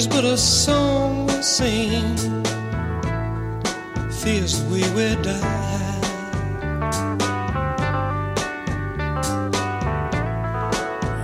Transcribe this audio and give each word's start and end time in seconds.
Is 0.00 0.06
but 0.06 0.24
a 0.24 0.38
song 0.38 1.26
we 1.26 1.42
sing, 1.42 2.16
fears 4.10 4.62
we 4.70 4.80
die. 5.20 6.00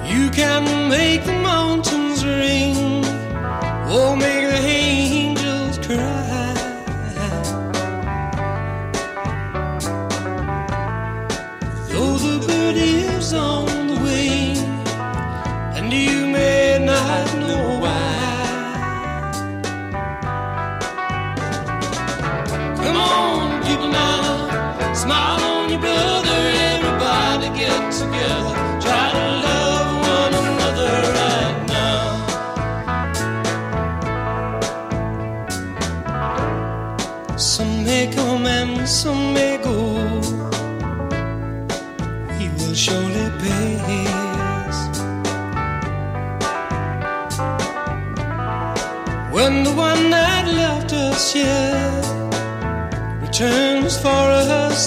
You 0.04 0.28
can 0.28 0.90
make 0.90 1.24
the 1.24 1.38
mountains 1.52 2.22
ring, 2.22 3.02
or 3.96 4.14
make 4.14 4.45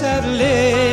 us 0.01 0.88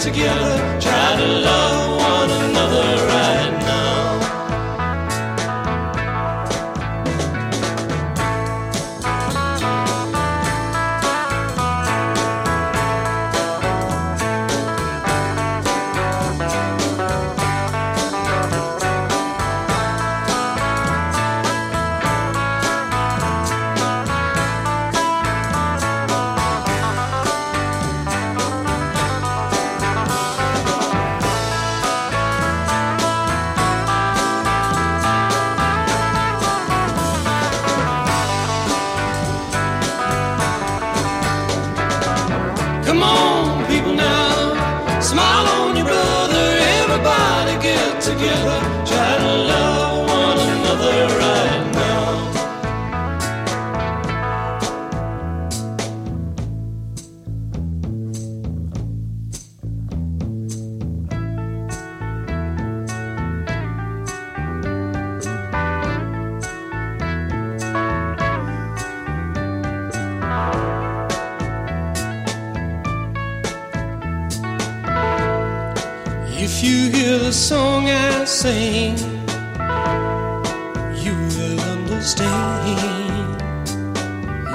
together, 0.00 0.79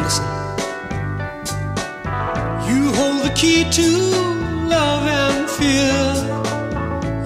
Listen. 0.02 0.26
You 2.68 2.92
hold 2.94 3.24
the 3.24 3.32
key 3.34 3.70
to 3.70 3.90
love 4.68 5.08
and 5.08 5.50
fear, 5.50 5.96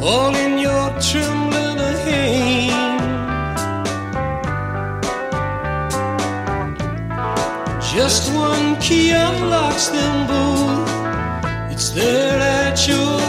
all 0.01 0.35
in 0.35 0.59
your 0.59 0.89
trembling 1.01 1.97
hand. 2.07 3.01
Just 7.81 8.31
one 8.33 8.75
key 8.79 9.09
unlocks 9.11 9.87
them 9.87 10.27
both. 10.27 11.71
It's 11.71 11.89
there 11.89 12.39
at 12.39 12.87
your 12.87 13.28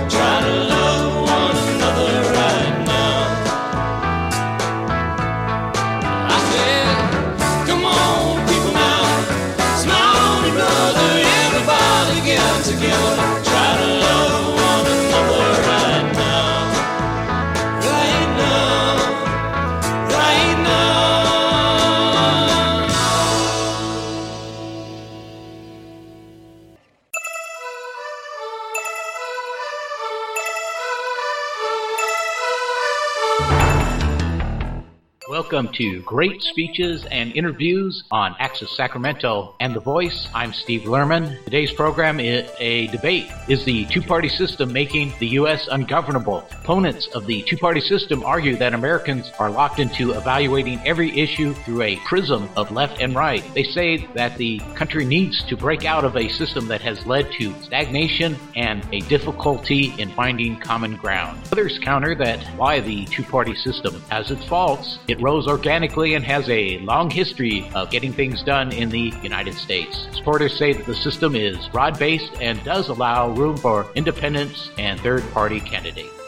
to 35.73 36.01
Great 36.03 36.41
Speeches 36.41 37.05
and 37.11 37.35
Interviews 37.35 38.03
on 38.11 38.35
Access 38.39 38.71
Sacramento 38.77 39.55
and 39.59 39.75
The 39.75 39.79
Voice. 39.81 40.29
I'm 40.33 40.53
Steve 40.53 40.83
Lerman. 40.83 41.43
Today's 41.43 41.73
program 41.73 42.19
is 42.19 42.49
a 42.59 42.87
debate. 42.87 43.29
Is 43.49 43.65
the 43.65 43.85
two-party 43.87 44.29
system 44.29 44.71
making 44.71 45.13
the 45.19 45.27
U.S. 45.27 45.67
ungovernable? 45.71 46.47
Opponents 46.51 47.07
of 47.15 47.25
the 47.25 47.43
two-party 47.43 47.81
system 47.81 48.23
argue 48.23 48.55
that 48.55 48.73
Americans 48.73 49.31
are 49.39 49.49
locked 49.49 49.79
into 49.79 50.11
evaluating 50.11 50.79
every 50.85 51.19
issue 51.19 51.53
through 51.53 51.81
a 51.81 51.97
prism 52.07 52.47
of 52.55 52.71
left 52.71 53.01
and 53.01 53.13
right. 53.13 53.43
They 53.53 53.63
say 53.63 54.07
that 54.13 54.37
the 54.37 54.59
country 54.75 55.03
needs 55.03 55.43
to 55.45 55.57
break 55.57 55.83
out 55.83 56.05
of 56.05 56.15
a 56.15 56.29
system 56.29 56.67
that 56.67 56.81
has 56.81 57.05
led 57.05 57.29
to 57.39 57.53
stagnation 57.61 58.37
and 58.55 58.85
a 58.93 59.01
difficulty 59.01 59.93
in 59.97 60.11
finding 60.11 60.59
common 60.59 60.95
ground. 60.95 61.41
Others 61.51 61.79
counter 61.83 62.15
that 62.15 62.39
while 62.57 62.81
the 62.81 63.05
two-party 63.07 63.55
system 63.55 64.01
has 64.09 64.31
its 64.31 64.45
faults, 64.45 64.99
it 65.09 65.19
rose 65.21 65.41
grows 65.41 65.47
organically 65.61 66.15
and 66.15 66.25
has 66.25 66.49
a 66.49 66.79
long 66.79 67.07
history 67.07 67.69
of 67.75 67.91
getting 67.91 68.11
things 68.11 68.41
done 68.41 68.71
in 68.71 68.89
the 68.89 69.13
United 69.21 69.53
States. 69.53 70.07
Supporters 70.11 70.57
say 70.57 70.73
that 70.73 70.87
the 70.87 70.95
system 70.95 71.35
is 71.35 71.67
broad 71.67 71.99
based 71.99 72.33
and 72.41 72.63
does 72.63 72.89
allow 72.89 73.29
room 73.29 73.55
for 73.55 73.85
independents 73.93 74.71
and 74.79 74.99
third 75.01 75.21
party 75.33 75.59
candidates. 75.59 76.20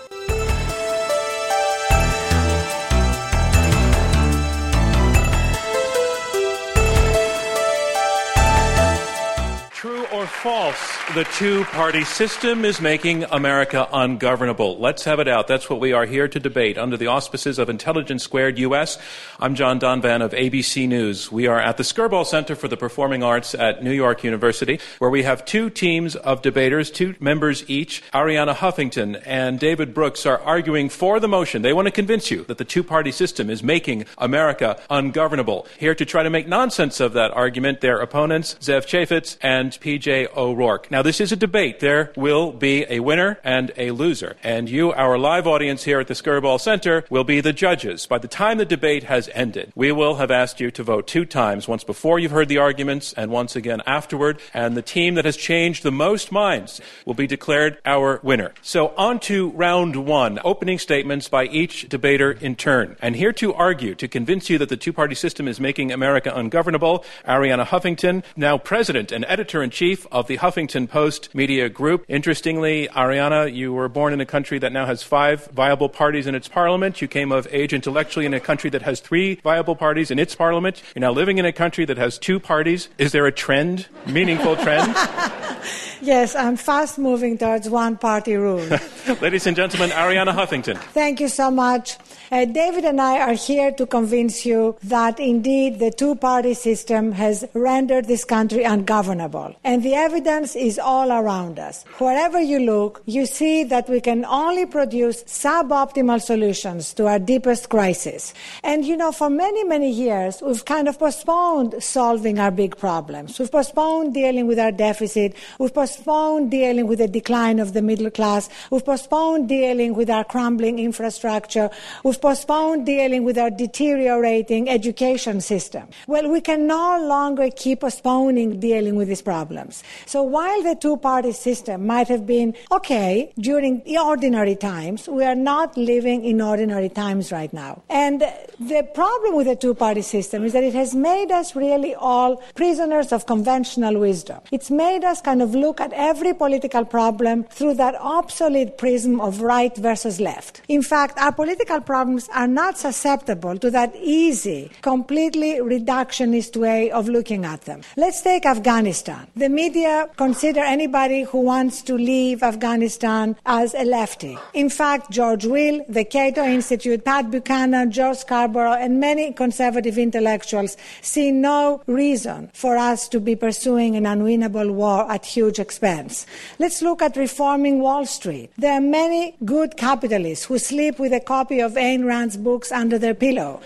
False, 10.41 10.97
the 11.13 11.23
two 11.23 11.63
party 11.65 12.03
system 12.03 12.65
is 12.65 12.81
making 12.81 13.23
America 13.31 13.87
ungovernable. 13.93 14.77
Let's 14.77 15.05
have 15.05 15.21
it 15.21 15.27
out. 15.29 15.47
That's 15.47 15.69
what 15.69 15.79
we 15.79 15.93
are 15.93 16.05
here 16.05 16.27
to 16.27 16.37
debate 16.37 16.77
under 16.77 16.97
the 16.97 17.07
auspices 17.07 17.57
of 17.59 17.69
Intelligence 17.69 18.23
Squared 18.23 18.59
US. 18.59 18.97
I'm 19.39 19.55
John 19.55 19.79
Donvan 19.79 20.21
of 20.21 20.31
ABC 20.33 20.85
News. 20.85 21.31
We 21.31 21.47
are 21.47 21.61
at 21.61 21.77
the 21.77 21.83
Skirball 21.83 22.25
Center 22.25 22.55
for 22.55 22.67
the 22.67 22.75
Performing 22.75 23.23
Arts 23.23 23.55
at 23.55 23.83
New 23.83 23.93
York 23.93 24.25
University, 24.25 24.81
where 24.99 25.09
we 25.09 25.23
have 25.23 25.45
two 25.45 25.69
teams 25.69 26.17
of 26.17 26.41
debaters, 26.41 26.91
two 26.91 27.15
members 27.21 27.63
each. 27.69 28.03
Arianna 28.13 28.53
Huffington 28.53 29.23
and 29.25 29.61
David 29.61 29.93
Brooks 29.93 30.25
are 30.25 30.41
arguing 30.41 30.89
for 30.89 31.21
the 31.21 31.29
motion. 31.29 31.61
They 31.61 31.71
want 31.71 31.85
to 31.85 31.91
convince 31.91 32.29
you 32.31 32.43
that 32.45 32.57
the 32.57 32.65
two 32.65 32.83
party 32.83 33.13
system 33.13 33.49
is 33.49 33.63
making 33.63 34.07
America 34.17 34.77
ungovernable. 34.89 35.67
Here 35.79 35.95
to 35.95 36.05
try 36.05 36.23
to 36.23 36.29
make 36.29 36.49
nonsense 36.49 36.99
of 36.99 37.13
that 37.13 37.31
argument, 37.31 37.79
their 37.79 37.99
opponents, 37.99 38.55
Zev 38.55 38.85
Chafets 38.85 39.37
and 39.41 39.71
PJ 39.71 40.22
O'Rourke. 40.35 40.89
Now, 40.91 41.01
this 41.01 41.21
is 41.21 41.31
a 41.31 41.35
debate. 41.35 41.79
There 41.79 42.11
will 42.15 42.51
be 42.51 42.85
a 42.89 42.99
winner 42.99 43.39
and 43.43 43.71
a 43.77 43.91
loser. 43.91 44.35
And 44.43 44.69
you, 44.69 44.91
our 44.91 45.17
live 45.17 45.47
audience 45.47 45.83
here 45.83 45.99
at 45.99 46.07
the 46.07 46.13
Skirball 46.13 46.59
Center, 46.59 47.05
will 47.09 47.23
be 47.23 47.41
the 47.41 47.53
judges. 47.53 48.05
By 48.05 48.17
the 48.17 48.27
time 48.27 48.57
the 48.57 48.65
debate 48.65 49.03
has 49.03 49.29
ended, 49.33 49.71
we 49.75 49.91
will 49.91 50.15
have 50.15 50.31
asked 50.31 50.59
you 50.59 50.71
to 50.71 50.83
vote 50.83 51.07
two 51.07 51.25
times, 51.25 51.67
once 51.67 51.83
before 51.83 52.19
you've 52.19 52.31
heard 52.31 52.49
the 52.49 52.57
arguments 52.57 53.13
and 53.13 53.31
once 53.31 53.55
again 53.55 53.81
afterward. 53.85 54.39
And 54.53 54.77
the 54.77 54.81
team 54.81 55.15
that 55.15 55.25
has 55.25 55.37
changed 55.37 55.83
the 55.83 55.91
most 55.91 56.31
minds 56.31 56.81
will 57.05 57.13
be 57.13 57.27
declared 57.27 57.77
our 57.85 58.19
winner. 58.23 58.53
So, 58.61 58.93
on 58.97 59.19
to 59.21 59.49
round 59.51 59.95
one 59.95 60.39
opening 60.43 60.79
statements 60.79 61.27
by 61.29 61.45
each 61.45 61.89
debater 61.89 62.31
in 62.31 62.55
turn. 62.55 62.95
And 63.01 63.15
here 63.15 63.33
to 63.33 63.53
argue, 63.53 63.95
to 63.95 64.07
convince 64.07 64.49
you 64.49 64.57
that 64.57 64.69
the 64.69 64.77
two 64.77 64.93
party 64.93 65.15
system 65.15 65.47
is 65.47 65.59
making 65.59 65.91
America 65.91 66.31
ungovernable, 66.33 67.05
Arianna 67.27 67.65
Huffington, 67.65 68.23
now 68.35 68.57
president 68.57 69.11
and 69.11 69.25
editor 69.27 69.63
in 69.63 69.69
chief 69.69 70.02
of 70.11 70.27
the 70.27 70.37
Huffington 70.37 70.89
Post 70.89 71.33
media 71.33 71.69
group. 71.69 72.05
Interestingly, 72.07 72.87
Arianna, 72.89 73.53
you 73.53 73.73
were 73.73 73.89
born 73.89 74.13
in 74.13 74.21
a 74.21 74.25
country 74.25 74.59
that 74.59 74.71
now 74.71 74.85
has 74.85 75.03
five 75.03 75.47
viable 75.47 75.89
parties 75.89 76.27
in 76.27 76.35
its 76.35 76.47
parliament. 76.47 77.01
You 77.01 77.07
came 77.07 77.31
of 77.31 77.47
age 77.51 77.73
intellectually 77.73 78.25
in 78.25 78.33
a 78.33 78.39
country 78.39 78.69
that 78.71 78.81
has 78.83 78.99
three 78.99 79.35
viable 79.35 79.75
parties 79.75 80.11
in 80.11 80.19
its 80.19 80.35
parliament. 80.35 80.81
You're 80.95 81.01
now 81.01 81.11
living 81.11 81.37
in 81.37 81.45
a 81.45 81.53
country 81.53 81.85
that 81.85 81.97
has 81.97 82.17
two 82.17 82.39
parties. 82.39 82.89
Is 82.97 83.11
there 83.11 83.25
a 83.25 83.31
trend, 83.31 83.87
meaningful 84.05 84.55
trend? 84.55 84.95
yes, 86.01 86.35
I'm 86.35 86.55
fast 86.55 86.97
moving 86.97 87.37
towards 87.37 87.69
one 87.69 87.97
party 87.97 88.35
rule. 88.35 88.65
Ladies 89.21 89.47
and 89.47 89.55
gentlemen, 89.55 89.89
Arianna 89.91 90.33
Huffington. 90.33 90.77
Thank 90.77 91.19
you 91.19 91.27
so 91.27 91.51
much. 91.51 91.97
Uh, 92.31 92.45
David 92.45 92.83
and 92.85 92.99
I 92.99 93.19
are 93.19 93.33
here 93.33 93.71
to 93.73 93.85
convince 93.85 94.43
you 94.43 94.75
that 94.83 95.19
indeed 95.19 95.77
the 95.77 95.91
two 95.91 96.15
party 96.15 96.55
system 96.55 97.11
has 97.11 97.45
rendered 97.53 98.05
this 98.05 98.25
country 98.25 98.63
ungovernable. 98.63 99.55
And 99.63 99.83
the 99.83 99.93
evidence 99.93 100.55
is 100.55 100.79
all 100.79 101.11
around 101.11 101.59
us. 101.59 101.83
Wherever 101.99 102.41
you 102.41 102.59
look, 102.59 103.03
you 103.05 103.27
see 103.27 103.63
that 103.65 103.87
we 103.87 104.01
can 104.01 104.25
only 104.25 104.65
produce 104.65 105.23
suboptimal 105.25 106.21
solutions 106.21 106.93
to 106.95 107.05
our 107.07 107.19
deepest 107.19 107.69
crisis. 107.69 108.33
And 108.63 108.83
you 108.83 108.97
know, 108.97 109.11
for 109.11 109.29
many, 109.29 109.63
many 109.63 109.91
years, 109.91 110.41
we've 110.41 110.65
kind 110.65 110.87
of 110.87 110.97
postponed 110.97 111.83
solving 111.83 112.39
our 112.39 112.51
big 112.51 112.77
problems. 112.77 113.37
We've 113.37 113.51
postponed 113.51 114.15
dealing 114.15 114.47
with 114.47 114.57
our 114.57 114.71
deficit. 114.71 115.35
We've 115.59 115.73
postponed 115.73 116.51
dealing 116.51 116.87
with 116.87 116.99
the 116.99 117.07
decline 117.07 117.59
of 117.59 117.73
the 117.73 117.81
middle 117.81 118.09
class. 118.09 118.49
We've 118.71 118.85
postponed 118.85 119.49
dealing 119.49 119.95
with 119.95 120.09
our 120.09 120.23
crumbling 120.23 120.79
infrastructure. 120.79 121.69
We've 122.03 122.19
postponed 122.19 122.85
dealing 122.85 123.23
with 123.23 123.37
our 123.37 123.49
deteriorating 123.49 124.69
education 124.69 125.41
system. 125.41 125.87
Well, 126.07 126.29
we 126.29 126.41
can 126.41 126.67
no 126.67 127.03
longer 127.05 127.49
keep 127.55 127.81
postponing 127.81 128.59
dealing 128.59 128.95
with 128.95 129.07
these 129.07 129.21
problems. 129.21 129.83
So 130.05 130.23
while 130.23 130.63
the 130.63 130.75
two 130.75 130.97
party 130.97 131.31
system 131.31 131.85
might 131.85 132.07
have 132.07 132.25
been 132.25 132.55
okay 132.71 133.33
during 133.39 133.81
ordinary 133.97 134.55
times, 134.55 135.07
we 135.07 135.23
are 135.23 135.35
not 135.35 135.75
living 135.77 136.23
in 136.25 136.41
ordinary 136.41 136.89
times 136.89 137.31
right 137.31 137.51
now. 137.53 137.83
And 137.89 138.21
the 138.59 138.87
problem 138.93 139.35
with 139.35 139.47
the 139.47 139.55
two 139.55 139.73
party 139.73 140.01
system 140.01 140.43
is 140.43 140.53
that 140.53 140.63
it 140.63 140.73
has 140.73 140.95
made 140.95 141.31
us 141.31 141.55
really 141.55 141.95
all 141.95 142.37
prisoners 142.55 143.11
of 143.11 143.25
conventional 143.25 143.99
wisdom. 143.99 144.39
It's 144.51 144.71
made 144.71 145.03
us 145.03 145.21
kind 145.21 145.41
of 145.41 145.42
look 145.51 145.81
at 145.81 145.91
every 145.93 146.33
political 146.33 146.85
problem 146.85 147.43
through 147.45 147.75
that 147.75 147.95
obsolete 147.95 148.77
prism 148.77 149.19
of 149.19 149.41
right 149.41 149.75
versus 149.77 150.19
left. 150.19 150.61
In 150.67 150.81
fact, 150.81 151.17
our 151.17 151.31
political 151.31 151.81
problems 151.81 152.13
problems 152.13 152.29
are 152.33 152.47
not 152.47 152.77
susceptible 152.77 153.57
to 153.57 153.71
that 153.71 153.95
easy, 153.95 154.69
completely 154.81 155.53
reductionist 155.59 156.55
way 156.55 156.91
of 156.91 157.07
looking 157.07 157.45
at 157.45 157.61
them. 157.61 157.81
Let's 157.97 158.21
take 158.21 158.45
Afghanistan. 158.45 159.27
The 159.35 159.49
media 159.49 160.09
consider 160.17 160.59
anybody 160.59 161.23
who 161.23 161.39
wants 161.39 161.81
to 161.83 161.95
leave 161.95 162.43
Afghanistan 162.43 163.35
as 163.45 163.73
a 163.73 163.85
lefty. 163.85 164.37
In 164.53 164.69
fact, 164.69 165.11
George 165.11 165.45
Will, 165.45 165.83
the 165.89 166.05
Cato 166.05 166.43
Institute, 166.43 167.03
Pat 167.05 167.31
Buchanan, 167.31 167.91
George 167.91 168.17
Scarborough, 168.17 168.73
and 168.73 168.99
many 168.99 169.33
conservative 169.33 169.97
intellectuals 169.97 170.77
see 171.01 171.31
no 171.31 171.81
reason 171.87 172.51
for 172.53 172.77
us 172.77 173.07
to 173.09 173.19
be 173.19 173.35
pursuing 173.35 173.95
an 173.95 174.03
unwinnable 174.03 174.71
war 174.71 175.11
at 175.11 175.25
huge 175.33 175.59
expense. 175.59 176.25
Let's 176.59 176.81
look 176.81 177.01
at 177.01 177.15
reforming 177.17 177.79
Wall 177.79 178.05
Street. 178.05 178.51
There 178.57 178.73
are 178.73 178.81
many 178.81 179.35
good 179.43 179.77
capitalists 179.77 180.45
who 180.45 180.57
sleep 180.59 180.99
with 180.99 181.13
a 181.13 181.19
copy 181.19 181.59
of 181.59 181.73
Ayn 181.73 182.05
Rand's 182.05 182.37
books 182.37 182.71
under 182.71 182.97
their 182.97 183.13
pillow. 183.13 183.61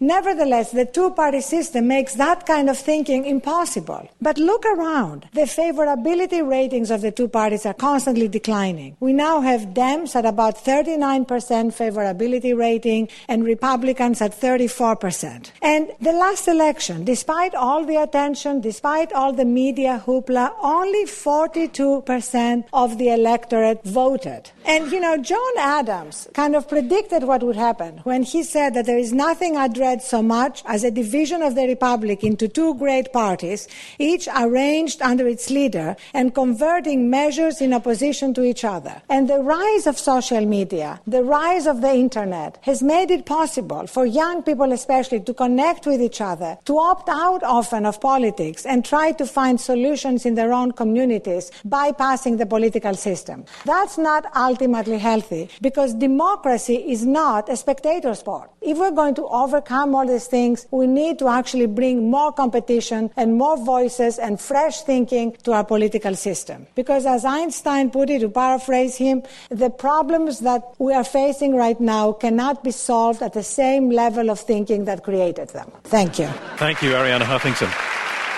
Nevertheless, 0.00 0.70
the 0.70 0.86
two 0.86 1.10
party 1.10 1.40
system 1.40 1.88
makes 1.88 2.14
that 2.14 2.46
kind 2.46 2.70
of 2.70 2.78
thinking 2.78 3.24
impossible. 3.24 4.08
But 4.20 4.38
look 4.38 4.64
around. 4.66 5.28
The 5.32 5.42
favorability 5.42 6.46
ratings 6.48 6.90
of 6.90 7.00
the 7.00 7.10
two 7.10 7.28
parties 7.28 7.66
are 7.66 7.74
constantly 7.74 8.28
declining. 8.28 8.96
We 9.00 9.12
now 9.12 9.40
have 9.40 9.74
Dems 9.74 10.14
at 10.14 10.24
about 10.24 10.56
39% 10.56 11.26
favorability 11.26 12.56
rating 12.56 13.08
and 13.28 13.44
Republicans 13.44 14.20
at 14.20 14.38
34%. 14.38 15.50
And 15.62 15.90
the 16.00 16.12
last 16.12 16.48
election, 16.48 17.04
despite 17.04 17.54
all 17.54 17.84
the 17.84 17.96
attention, 17.96 18.60
despite 18.60 19.12
all 19.12 19.32
the 19.32 19.44
media 19.44 20.02
hoopla, 20.06 20.52
only 20.62 21.04
42% 21.04 22.64
of 22.72 22.98
the 22.98 23.08
electorate 23.10 23.84
voted. 23.84 24.50
And 24.64 24.92
you 24.92 25.00
know, 25.00 25.16
John 25.16 25.52
Adams 25.58 26.28
kind 26.34 26.54
of 26.54 26.68
predicted 26.68 27.24
what 27.24 27.42
would 27.42 27.56
happen 27.56 27.98
when 28.04 28.22
he 28.22 28.42
said 28.42 28.74
that 28.74 28.86
there 28.86 28.98
is 28.98 29.12
nothing 29.12 29.56
So 30.00 30.22
much 30.22 30.62
as 30.66 30.84
a 30.84 30.90
division 30.90 31.40
of 31.40 31.54
the 31.54 31.66
republic 31.66 32.22
into 32.22 32.46
two 32.46 32.74
great 32.74 33.10
parties, 33.12 33.68
each 33.98 34.28
arranged 34.36 35.00
under 35.00 35.26
its 35.26 35.48
leader 35.48 35.96
and 36.12 36.34
converting 36.34 37.08
measures 37.08 37.62
in 37.62 37.72
opposition 37.72 38.34
to 38.34 38.42
each 38.44 38.64
other. 38.64 39.00
And 39.08 39.28
the 39.28 39.38
rise 39.38 39.86
of 39.86 39.98
social 39.98 40.44
media, 40.44 41.00
the 41.06 41.22
rise 41.22 41.66
of 41.66 41.80
the 41.80 41.94
internet 41.94 42.58
has 42.62 42.82
made 42.82 43.10
it 43.10 43.24
possible 43.24 43.86
for 43.86 44.04
young 44.04 44.42
people 44.42 44.72
especially 44.72 45.20
to 45.20 45.32
connect 45.32 45.86
with 45.86 46.02
each 46.02 46.20
other, 46.20 46.58
to 46.66 46.78
opt 46.78 47.08
out 47.08 47.42
often 47.42 47.86
of 47.86 47.98
politics 48.00 48.66
and 48.66 48.84
try 48.84 49.12
to 49.12 49.24
find 49.24 49.58
solutions 49.58 50.26
in 50.26 50.34
their 50.34 50.52
own 50.52 50.72
communities, 50.72 51.50
bypassing 51.66 52.36
the 52.36 52.46
political 52.46 52.94
system. 52.94 53.44
That's 53.64 53.96
not 53.96 54.26
ultimately 54.36 54.98
healthy 54.98 55.48
because 55.62 55.94
democracy 55.94 56.76
is 56.76 57.06
not 57.06 57.48
a 57.48 57.56
spectator 57.56 58.14
sport. 58.14 58.50
If 58.60 58.76
we're 58.76 58.90
going 58.90 59.14
to 59.14 59.26
overcome 59.26 59.77
overcome 59.78 59.94
all 59.94 60.06
these 60.06 60.26
things, 60.26 60.66
we 60.70 60.86
need 60.86 61.18
to 61.18 61.28
actually 61.28 61.66
bring 61.66 62.10
more 62.10 62.32
competition 62.32 63.10
and 63.16 63.36
more 63.36 63.56
voices 63.56 64.18
and 64.18 64.40
fresh 64.40 64.82
thinking 64.82 65.36
to 65.44 65.52
our 65.52 65.64
political 65.64 66.14
system. 66.14 66.66
Because 66.74 67.06
as 67.06 67.24
Einstein 67.24 67.90
put 67.90 68.10
it, 68.10 68.20
to 68.20 68.28
paraphrase 68.28 68.96
him, 68.96 69.22
the 69.50 69.70
problems 69.70 70.40
that 70.40 70.62
we 70.78 70.92
are 70.92 71.04
facing 71.04 71.54
right 71.54 71.80
now 71.80 72.12
cannot 72.12 72.64
be 72.64 72.72
solved 72.72 73.22
at 73.22 73.32
the 73.32 73.42
same 73.42 73.90
level 73.90 74.30
of 74.30 74.40
thinking 74.40 74.84
that 74.86 75.04
created 75.04 75.48
them. 75.50 75.70
Thank 75.84 76.18
you. 76.18 76.26
Thank 76.56 76.82
you, 76.82 76.90
Arianna 76.90 77.22
Huffington. 77.22 77.72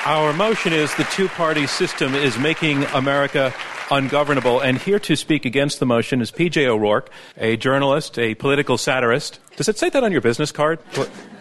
Our 0.07 0.33
motion 0.33 0.73
is 0.73 0.95
the 0.97 1.05
two 1.05 1.29
party 1.29 1.67
system 1.67 2.15
is 2.15 2.39
making 2.39 2.85
America 2.95 3.53
ungovernable. 3.91 4.61
And 4.61 4.79
here 4.79 4.99
to 5.01 5.17
speak 5.17 5.45
against 5.45 5.81
the 5.81 5.87
motion 5.87 6.21
is 6.21 6.31
PJ 6.31 6.65
O'Rourke, 6.67 7.11
a 7.37 7.57
journalist, 7.57 8.19
a 8.19 8.35
political 8.35 8.79
satirist. 8.79 9.39
Does 9.57 9.69
it 9.69 9.79
say 9.79 9.91
that 9.91 10.03
on 10.05 10.13
your 10.13 10.21
business 10.21 10.53
card? 10.53 10.79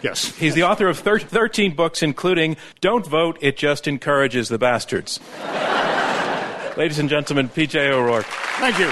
Yes. 0.02 0.34
He's 0.36 0.54
the 0.54 0.64
author 0.64 0.88
of 0.88 0.98
thir- 0.98 1.18
13 1.18 1.74
books, 1.74 2.02
including 2.02 2.56
Don't 2.80 3.06
Vote, 3.06 3.38
It 3.40 3.56
Just 3.56 3.86
Encourages 3.86 4.48
the 4.48 4.58
Bastards. 4.58 5.20
Ladies 6.76 6.98
and 6.98 7.08
gentlemen, 7.08 7.48
PJ 7.48 7.90
O'Rourke. 7.90 8.26
Thank 8.58 8.78
you. 8.78 8.90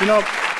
You 0.00 0.06
know, 0.06 0.51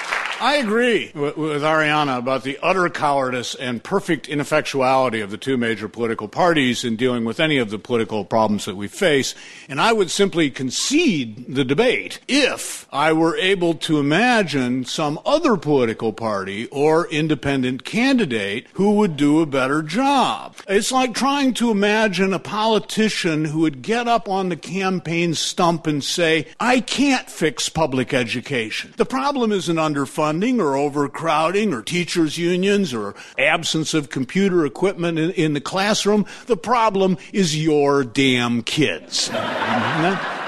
I 0.42 0.56
agree 0.56 1.12
with, 1.14 1.36
with, 1.36 1.62
Arianna 1.62 2.18
about 2.18 2.42
the 2.42 2.58
utter 2.60 2.90
cowardice 2.90 3.54
and 3.54 3.80
perfect 3.80 4.26
ineffectuality 4.26 5.22
of 5.22 5.30
the 5.30 5.36
two 5.36 5.56
major 5.56 5.88
political 5.88 6.26
parties 6.26 6.82
in 6.82 6.96
dealing 6.96 7.24
with 7.24 7.38
any 7.38 7.58
of 7.58 7.70
the 7.70 7.78
political 7.78 8.24
problems 8.24 8.64
that 8.64 8.74
we 8.74 8.88
face. 8.88 9.36
And 9.68 9.80
I 9.80 9.92
would 9.92 10.10
simply 10.10 10.50
concede 10.50 11.54
the 11.54 11.64
debate 11.64 12.18
if 12.26 12.88
I 12.90 13.12
were 13.12 13.36
able 13.36 13.74
to 13.74 14.00
imagine 14.00 14.84
some 14.84 15.20
other 15.24 15.56
political 15.56 16.12
party 16.12 16.66
or 16.72 17.06
independent 17.06 17.84
candidate 17.84 18.66
who 18.72 18.94
would 18.94 19.16
do 19.16 19.42
a 19.42 19.46
better 19.46 19.80
job. 19.80 20.56
It's 20.68 20.90
like 20.90 21.14
trying 21.14 21.54
to 21.54 21.70
imagine 21.70 22.32
a 22.32 22.40
politician 22.40 23.44
who 23.44 23.60
would 23.60 23.80
get 23.80 24.08
up 24.08 24.28
on 24.28 24.48
the 24.48 24.56
campaign 24.56 25.34
stump 25.34 25.86
and 25.86 26.02
say, 26.02 26.48
I 26.58 26.80
can't 26.80 27.30
fix 27.30 27.68
public 27.68 28.12
education. 28.12 28.92
The 28.96 29.06
problem 29.06 29.52
isn't 29.52 29.76
underfunding 29.76 30.31
or 30.60 30.76
overcrowding 30.76 31.74
or 31.74 31.82
teachers' 31.82 32.38
unions 32.38 32.94
or 32.94 33.14
absence 33.38 33.92
of 33.94 34.08
computer 34.08 34.64
equipment 34.64 35.18
in, 35.18 35.30
in 35.32 35.52
the 35.52 35.60
classroom. 35.60 36.24
The 36.46 36.56
problem 36.56 37.18
is 37.32 37.62
your 37.62 38.04
damn 38.04 38.62
kids. 38.62 39.30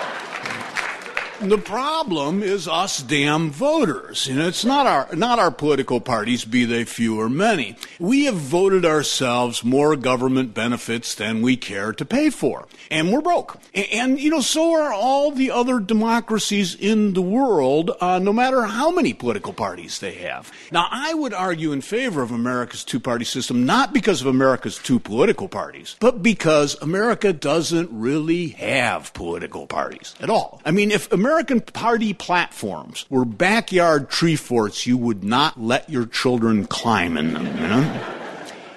The 1.44 1.58
problem 1.58 2.42
is 2.42 2.66
us 2.66 3.02
damn 3.02 3.50
voters. 3.50 4.26
You 4.26 4.36
know, 4.36 4.48
it's 4.48 4.64
not 4.64 4.86
our 4.86 5.14
not 5.14 5.38
our 5.38 5.50
political 5.50 6.00
parties, 6.00 6.44
be 6.44 6.64
they 6.64 6.84
few 6.84 7.20
or 7.20 7.28
many. 7.28 7.76
We 7.98 8.24
have 8.24 8.34
voted 8.34 8.86
ourselves 8.86 9.62
more 9.62 9.94
government 9.94 10.54
benefits 10.54 11.14
than 11.14 11.42
we 11.42 11.58
care 11.58 11.92
to 11.92 12.04
pay 12.04 12.30
for, 12.30 12.66
and 12.90 13.12
we're 13.12 13.20
broke. 13.20 13.58
And, 13.74 13.86
and 13.92 14.20
you 14.20 14.30
know, 14.30 14.40
so 14.40 14.72
are 14.72 14.92
all 14.92 15.32
the 15.32 15.50
other 15.50 15.80
democracies 15.80 16.74
in 16.74 17.12
the 17.12 17.22
world, 17.22 17.90
uh, 18.00 18.18
no 18.18 18.32
matter 18.32 18.62
how 18.62 18.90
many 18.90 19.12
political 19.12 19.52
parties 19.52 19.98
they 19.98 20.14
have. 20.14 20.50
Now, 20.72 20.88
I 20.90 21.12
would 21.12 21.34
argue 21.34 21.72
in 21.72 21.82
favor 21.82 22.22
of 22.22 22.30
America's 22.30 22.84
two-party 22.84 23.26
system, 23.26 23.66
not 23.66 23.92
because 23.92 24.22
of 24.22 24.26
America's 24.28 24.78
two 24.78 24.98
political 24.98 25.48
parties, 25.48 25.96
but 26.00 26.22
because 26.22 26.80
America 26.80 27.34
doesn't 27.34 27.90
really 27.92 28.48
have 28.48 29.12
political 29.12 29.66
parties 29.66 30.14
at 30.20 30.30
all. 30.30 30.62
I 30.64 30.70
mean, 30.70 30.90
if 30.90 31.12
America 31.12 31.33
American 31.34 31.60
party 31.62 32.12
platforms 32.12 33.06
were 33.10 33.24
backyard 33.24 34.08
tree 34.08 34.36
forts 34.36 34.86
you 34.86 34.96
would 34.96 35.24
not 35.24 35.60
let 35.60 35.90
your 35.90 36.06
children 36.06 36.64
climb 36.64 37.16
in 37.16 37.32
them, 37.32 37.44
you 37.44 37.66
know? 37.66 38.00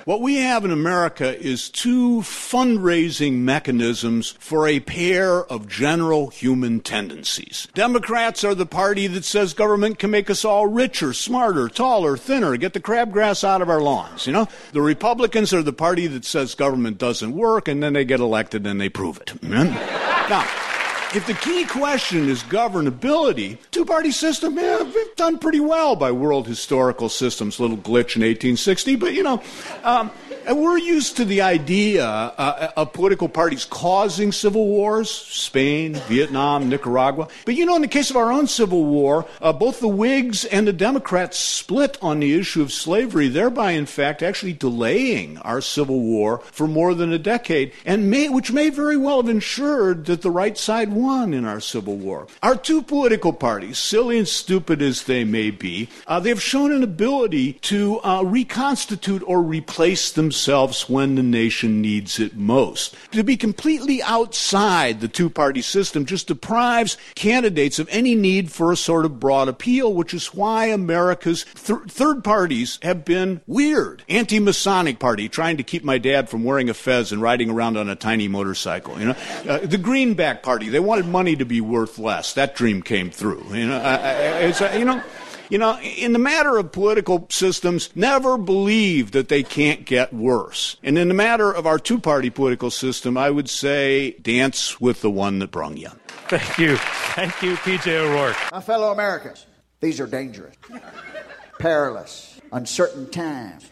What 0.06 0.22
we 0.22 0.38
have 0.38 0.66
in 0.66 0.72
America 0.72 1.40
is 1.40 1.70
two 1.70 2.22
fundraising 2.22 3.34
mechanisms 3.42 4.32
for 4.40 4.68
a 4.68 4.80
pair 4.80 5.44
of 5.46 5.68
general 5.68 6.30
human 6.30 6.80
tendencies. 6.80 7.68
Democrats 7.76 8.44
are 8.44 8.56
the 8.56 8.66
party 8.66 9.06
that 9.06 9.24
says 9.24 9.54
government 9.54 10.00
can 10.00 10.10
make 10.10 10.28
us 10.32 10.44
all 10.44 10.66
richer, 10.66 11.14
smarter, 11.14 11.70
taller, 11.70 12.18
thinner, 12.18 12.58
get 12.58 12.74
the 12.74 12.80
crabgrass 12.80 13.44
out 13.44 13.62
of 13.62 13.70
our 13.70 13.82
lawns, 13.82 14.26
you 14.26 14.34
know? 14.34 14.48
The 14.72 14.82
Republicans 14.82 15.54
are 15.54 15.62
the 15.62 15.74
party 15.74 16.08
that 16.08 16.26
says 16.26 16.56
government 16.56 16.98
doesn't 16.98 17.34
work 17.34 17.68
and 17.68 17.84
then 17.84 17.94
they 17.94 18.04
get 18.04 18.20
elected 18.20 18.66
and 18.66 18.82
they 18.82 18.90
prove 18.90 19.22
it. 19.22 19.44
now, 19.44 20.67
if 21.16 21.26
the 21.26 21.34
key 21.34 21.66
question 21.66 22.28
is 22.28 22.44
governability, 22.44 23.58
two 23.72 23.86
party 23.86 24.12
system, 24.12 24.58
yeah, 24.58 24.84
we've 24.84 25.16
done 25.16 25.40
pretty 25.40 25.60
well 25.60 25.96
by 25.96 26.12
world 26.12 26.48
historical 26.48 27.10
systems. 27.10 27.60
Little 27.60 27.78
glitch 27.78 28.16
in 28.16 28.24
1860, 28.24 28.96
but 28.98 29.14
you 29.14 29.24
know, 29.24 29.42
um, 29.84 30.12
and 30.48 30.62
we're 30.62 30.78
used 30.78 31.18
to 31.18 31.26
the 31.26 31.42
idea 31.42 32.08
uh, 32.08 32.72
of 32.78 32.94
political 32.94 33.28
parties 33.28 33.66
causing 33.66 34.32
civil 34.32 34.66
wars, 34.66 35.12
Spain, 35.12 35.96
Vietnam, 36.08 36.70
Nicaragua. 36.70 37.28
But 37.44 37.56
you 37.56 37.66
know, 37.66 37.76
in 37.76 37.82
the 37.82 37.88
case 37.90 38.10
of 38.10 38.16
our 38.16 38.32
own 38.32 38.48
Civil 38.48 38.86
War, 38.86 39.26
uh, 39.42 39.52
both 39.52 39.82
the 39.82 39.90
Whigs 39.90 40.46
and 40.46 40.66
the 40.66 40.72
Democrats 40.72 41.38
split 41.38 41.98
on 42.02 42.22
the 42.22 42.34
issue 42.34 42.62
of 42.62 42.72
slavery, 42.72 43.28
thereby, 43.28 43.72
in 43.72 43.86
fact, 43.86 44.24
actually 44.24 44.54
delaying 44.54 45.38
our 45.40 45.60
Civil 45.60 46.00
War 46.00 46.38
for 46.40 46.66
more 46.66 46.94
than 46.94 47.12
a 47.12 47.20
decade, 47.20 47.74
and 47.86 48.10
may, 48.10 48.30
which 48.30 48.52
may 48.54 48.70
very 48.70 48.96
well 48.96 49.22
have 49.22 49.30
ensured 49.30 50.06
that 50.06 50.22
the 50.22 50.32
right 50.32 50.58
side 50.58 50.94
won 50.94 51.34
in 51.34 51.44
our 51.44 51.60
Civil 51.60 51.98
War. 51.98 52.26
Our 52.42 52.56
two 52.56 52.82
political 52.82 53.34
parties, 53.34 53.78
silly 53.78 54.18
and 54.18 54.28
stupid 54.28 54.82
as 54.82 55.04
they 55.04 55.26
may 55.26 55.52
be, 55.52 55.90
uh, 56.08 56.22
they 56.22 56.30
have 56.30 56.42
shown 56.42 56.72
an 56.72 56.84
ability 56.84 57.54
to 57.64 58.00
uh, 58.00 58.24
reconstitute 58.24 59.24
or 59.28 59.42
replace 59.42 60.12
themselves 60.12 60.37
themselves 60.38 60.88
when 60.88 61.16
the 61.16 61.24
nation 61.24 61.82
needs 61.82 62.20
it 62.20 62.36
most. 62.36 62.96
To 63.14 63.24
be 63.24 63.36
completely 63.36 64.04
outside 64.04 65.02
the 65.02 65.08
two 65.08 65.32
party 65.32 65.64
system 65.64 66.06
just 66.06 66.28
deprives 66.28 66.96
candidates 67.16 67.80
of 67.80 67.90
any 67.90 68.14
need 68.14 68.52
for 68.52 68.72
a 68.72 68.78
sort 68.78 69.06
of 69.06 69.20
broad 69.20 69.48
appeal, 69.48 69.92
which 69.92 70.14
is 70.14 70.36
why 70.36 70.68
America's 70.68 71.44
th- 71.56 71.80
third 71.88 72.24
parties 72.24 72.78
have 72.84 73.04
been 73.04 73.42
weird. 73.48 74.04
Anti 74.10 74.40
Masonic 74.40 75.00
Party, 75.00 75.28
trying 75.28 75.58
to 75.58 75.64
keep 75.64 75.84
my 75.84 75.98
dad 75.98 76.30
from 76.30 76.44
wearing 76.44 76.70
a 76.70 76.76
fez 76.76 77.12
and 77.12 77.20
riding 77.20 77.50
around 77.50 77.76
on 77.76 77.90
a 77.90 77.96
tiny 77.96 78.28
motorcycle. 78.28 79.00
You 79.00 79.06
know, 79.08 79.16
uh, 79.50 79.58
the 79.66 79.80
Greenback 79.80 80.44
Party, 80.44 80.70
they 80.70 80.80
wanted 80.80 81.08
money 81.08 81.36
to 81.36 81.46
be 81.46 81.62
worth 81.62 81.98
less. 81.98 82.36
That 82.36 82.56
dream 82.56 82.84
came 82.84 83.10
through. 83.10 83.44
You 83.56 83.70
know, 83.70 83.78
uh, 83.78 84.38
it's, 84.42 84.62
uh, 84.62 84.76
you 84.78 84.86
know. 84.86 85.02
You 85.50 85.58
know, 85.58 85.80
in 85.80 86.12
the 86.12 86.20
matter 86.20 86.58
of 86.58 86.74
political 86.74 87.26
systems, 87.30 87.90
never 87.96 88.38
believe 88.38 89.12
that 89.12 89.30
they 89.30 89.44
can't 89.44 89.86
get 89.86 90.14
worse. 90.14 90.76
And 90.84 90.98
in 90.98 91.08
the 91.08 91.14
matter 91.14 91.50
of 91.52 91.66
our 91.66 91.80
two 91.80 92.00
party 92.00 92.30
political 92.30 92.70
system, 92.70 93.18
I 93.18 93.30
would 93.30 93.50
say 93.50 94.12
dance 94.12 94.82
with 94.82 95.02
the 95.02 95.10
one 95.10 95.40
that 95.40 95.52
brung 95.52 95.78
you. 95.78 95.90
Thank 96.28 96.58
you. 96.58 96.76
Thank 97.16 97.42
you, 97.42 97.56
PJ 97.56 97.88
O'Rourke. 97.94 98.36
My 98.52 98.60
fellow 98.60 98.92
Americans, 98.92 99.46
these 99.80 100.02
are 100.02 100.08
dangerous, 100.08 100.56
perilous, 101.60 102.42
uncertain 102.52 103.10
times. 103.10 103.70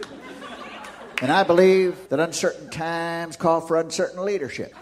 And 1.22 1.32
I 1.32 1.44
believe 1.44 2.10
that 2.10 2.22
uncertain 2.22 2.70
times 2.70 3.36
call 3.36 3.60
for 3.60 3.80
uncertain 3.80 4.24
leadership. 4.24 4.74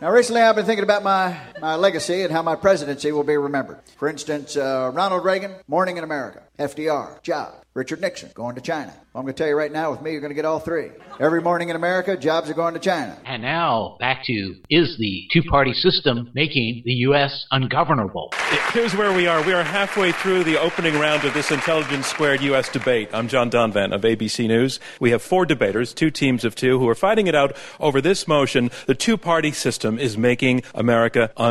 Now, 0.00 0.10
recently 0.10 0.40
I've 0.40 0.56
been 0.56 0.64
thinking 0.64 0.82
about 0.82 1.02
my, 1.02 1.36
my 1.60 1.76
legacy 1.76 2.22
and 2.22 2.32
how 2.32 2.42
my 2.42 2.56
presidency 2.56 3.12
will 3.12 3.24
be 3.24 3.36
remembered. 3.36 3.80
For 3.96 4.08
instance, 4.08 4.56
uh, 4.56 4.90
Ronald 4.92 5.24
Reagan, 5.24 5.54
Morning 5.68 5.96
in 5.96 6.04
America. 6.04 6.42
FDR, 6.58 7.22
Job. 7.22 7.54
Richard 7.72 8.00
Nixon, 8.00 8.30
going 8.34 8.56
to 8.56 8.60
China. 8.60 8.92
I'm 9.14 9.22
going 9.22 9.32
to 9.32 9.38
tell 9.38 9.46
you 9.46 9.56
right 9.56 9.70
now, 9.70 9.92
with 9.92 10.02
me, 10.02 10.10
you're 10.10 10.20
going 10.20 10.30
to 10.30 10.34
get 10.34 10.44
all 10.44 10.58
three. 10.58 10.90
Every 11.20 11.40
morning 11.40 11.68
in 11.68 11.76
America, 11.76 12.16
jobs 12.16 12.50
are 12.50 12.54
going 12.54 12.74
to 12.74 12.80
China. 12.80 13.16
And 13.24 13.42
now, 13.42 13.96
back 14.00 14.24
to 14.24 14.56
is 14.68 14.96
the 14.98 15.28
two 15.32 15.42
party 15.44 15.72
system 15.72 16.30
making 16.34 16.82
the 16.84 16.92
U.S. 16.92 17.46
ungovernable? 17.52 18.32
Here's 18.72 18.94
where 18.94 19.12
we 19.12 19.28
are. 19.28 19.42
We 19.44 19.52
are 19.52 19.62
halfway 19.62 20.10
through 20.10 20.44
the 20.44 20.60
opening 20.60 20.98
round 20.98 21.24
of 21.24 21.32
this 21.32 21.52
Intelligence 21.52 22.08
Squared 22.08 22.40
U.S. 22.42 22.68
debate. 22.68 23.08
I'm 23.12 23.28
John 23.28 23.50
Donvan 23.50 23.94
of 23.94 24.02
ABC 24.02 24.48
News. 24.48 24.80
We 24.98 25.12
have 25.12 25.22
four 25.22 25.46
debaters, 25.46 25.94
two 25.94 26.10
teams 26.10 26.44
of 26.44 26.56
two, 26.56 26.78
who 26.80 26.88
are 26.88 26.94
fighting 26.96 27.28
it 27.28 27.36
out 27.36 27.56
over 27.78 28.00
this 28.00 28.26
motion 28.26 28.70
the 28.86 28.94
two 28.96 29.16
party 29.16 29.52
system 29.52 29.98
is 29.98 30.18
making 30.18 30.62
America 30.74 31.30
ungovernable. 31.36 31.49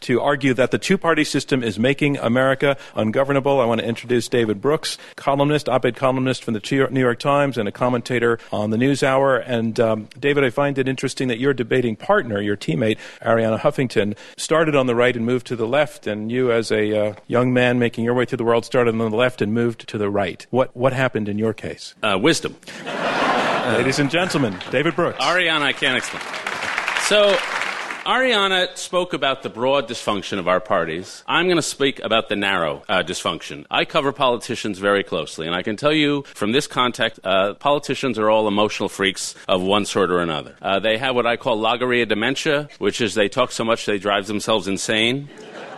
To 0.00 0.20
argue 0.20 0.54
that 0.54 0.70
the 0.70 0.78
two 0.78 0.98
party 0.98 1.24
system 1.24 1.62
is 1.62 1.78
making 1.78 2.18
America 2.18 2.76
ungovernable, 2.94 3.60
I 3.60 3.64
want 3.64 3.80
to 3.80 3.86
introduce 3.86 4.28
David 4.28 4.60
Brooks, 4.60 4.98
columnist, 5.16 5.68
op 5.68 5.84
ed 5.84 5.96
columnist 5.96 6.42
from 6.44 6.54
the 6.54 6.88
New 6.90 7.00
York 7.00 7.18
Times, 7.18 7.58
and 7.58 7.68
a 7.68 7.72
commentator 7.72 8.38
on 8.52 8.70
the 8.70 8.76
NewsHour. 8.76 9.42
And 9.46 9.78
um, 9.78 10.08
David, 10.18 10.44
I 10.44 10.50
find 10.50 10.78
it 10.78 10.88
interesting 10.88 11.28
that 11.28 11.38
your 11.38 11.52
debating 11.52 11.96
partner, 11.96 12.40
your 12.40 12.56
teammate, 12.56 12.98
Arianna 13.22 13.60
Huffington, 13.60 14.16
started 14.36 14.74
on 14.74 14.86
the 14.86 14.94
right 14.94 15.14
and 15.14 15.26
moved 15.26 15.46
to 15.48 15.56
the 15.56 15.66
left, 15.66 16.06
and 16.06 16.30
you, 16.30 16.50
as 16.52 16.70
a 16.70 17.08
uh, 17.08 17.14
young 17.26 17.52
man 17.52 17.78
making 17.78 18.04
your 18.04 18.14
way 18.14 18.24
through 18.24 18.38
the 18.38 18.44
world, 18.44 18.64
started 18.64 18.94
on 18.94 19.10
the 19.10 19.16
left 19.16 19.42
and 19.42 19.52
moved 19.52 19.88
to 19.88 19.98
the 19.98 20.10
right. 20.10 20.46
What, 20.50 20.74
what 20.76 20.92
happened 20.92 21.28
in 21.28 21.38
your 21.38 21.52
case? 21.52 21.94
Uh, 22.02 22.18
wisdom. 22.20 22.56
Ladies 22.84 23.98
and 23.98 24.10
gentlemen, 24.10 24.56
David 24.70 24.96
Brooks. 24.96 25.18
Arianna, 25.18 25.62
I 25.62 25.72
can't 25.72 25.96
explain. 25.96 26.22
So, 27.02 27.36
Arianna 28.06 28.78
spoke 28.78 29.12
about 29.12 29.42
the 29.42 29.50
broad 29.50 29.86
dysfunction 29.86 30.38
of 30.38 30.48
our 30.48 30.58
parties. 30.58 31.22
I'm 31.26 31.46
going 31.46 31.56
to 31.56 31.62
speak 31.62 32.00
about 32.00 32.30
the 32.30 32.36
narrow 32.36 32.82
uh, 32.88 33.02
dysfunction. 33.02 33.66
I 33.70 33.84
cover 33.84 34.10
politicians 34.10 34.78
very 34.78 35.04
closely, 35.04 35.46
and 35.46 35.54
I 35.54 35.62
can 35.62 35.76
tell 35.76 35.92
you 35.92 36.22
from 36.34 36.52
this 36.52 36.66
context, 36.66 37.20
uh, 37.24 37.54
politicians 37.54 38.18
are 38.18 38.30
all 38.30 38.48
emotional 38.48 38.88
freaks 38.88 39.34
of 39.46 39.60
one 39.60 39.84
sort 39.84 40.10
or 40.10 40.20
another. 40.20 40.56
Uh, 40.62 40.78
they 40.80 40.96
have 40.96 41.14
what 41.14 41.26
I 41.26 41.36
call 41.36 41.58
logorrhea 41.58 42.06
dementia, 42.06 42.70
which 42.78 43.02
is 43.02 43.14
they 43.14 43.28
talk 43.28 43.52
so 43.52 43.64
much 43.64 43.84
they 43.84 43.98
drive 43.98 44.26
themselves 44.26 44.66
insane. 44.66 45.28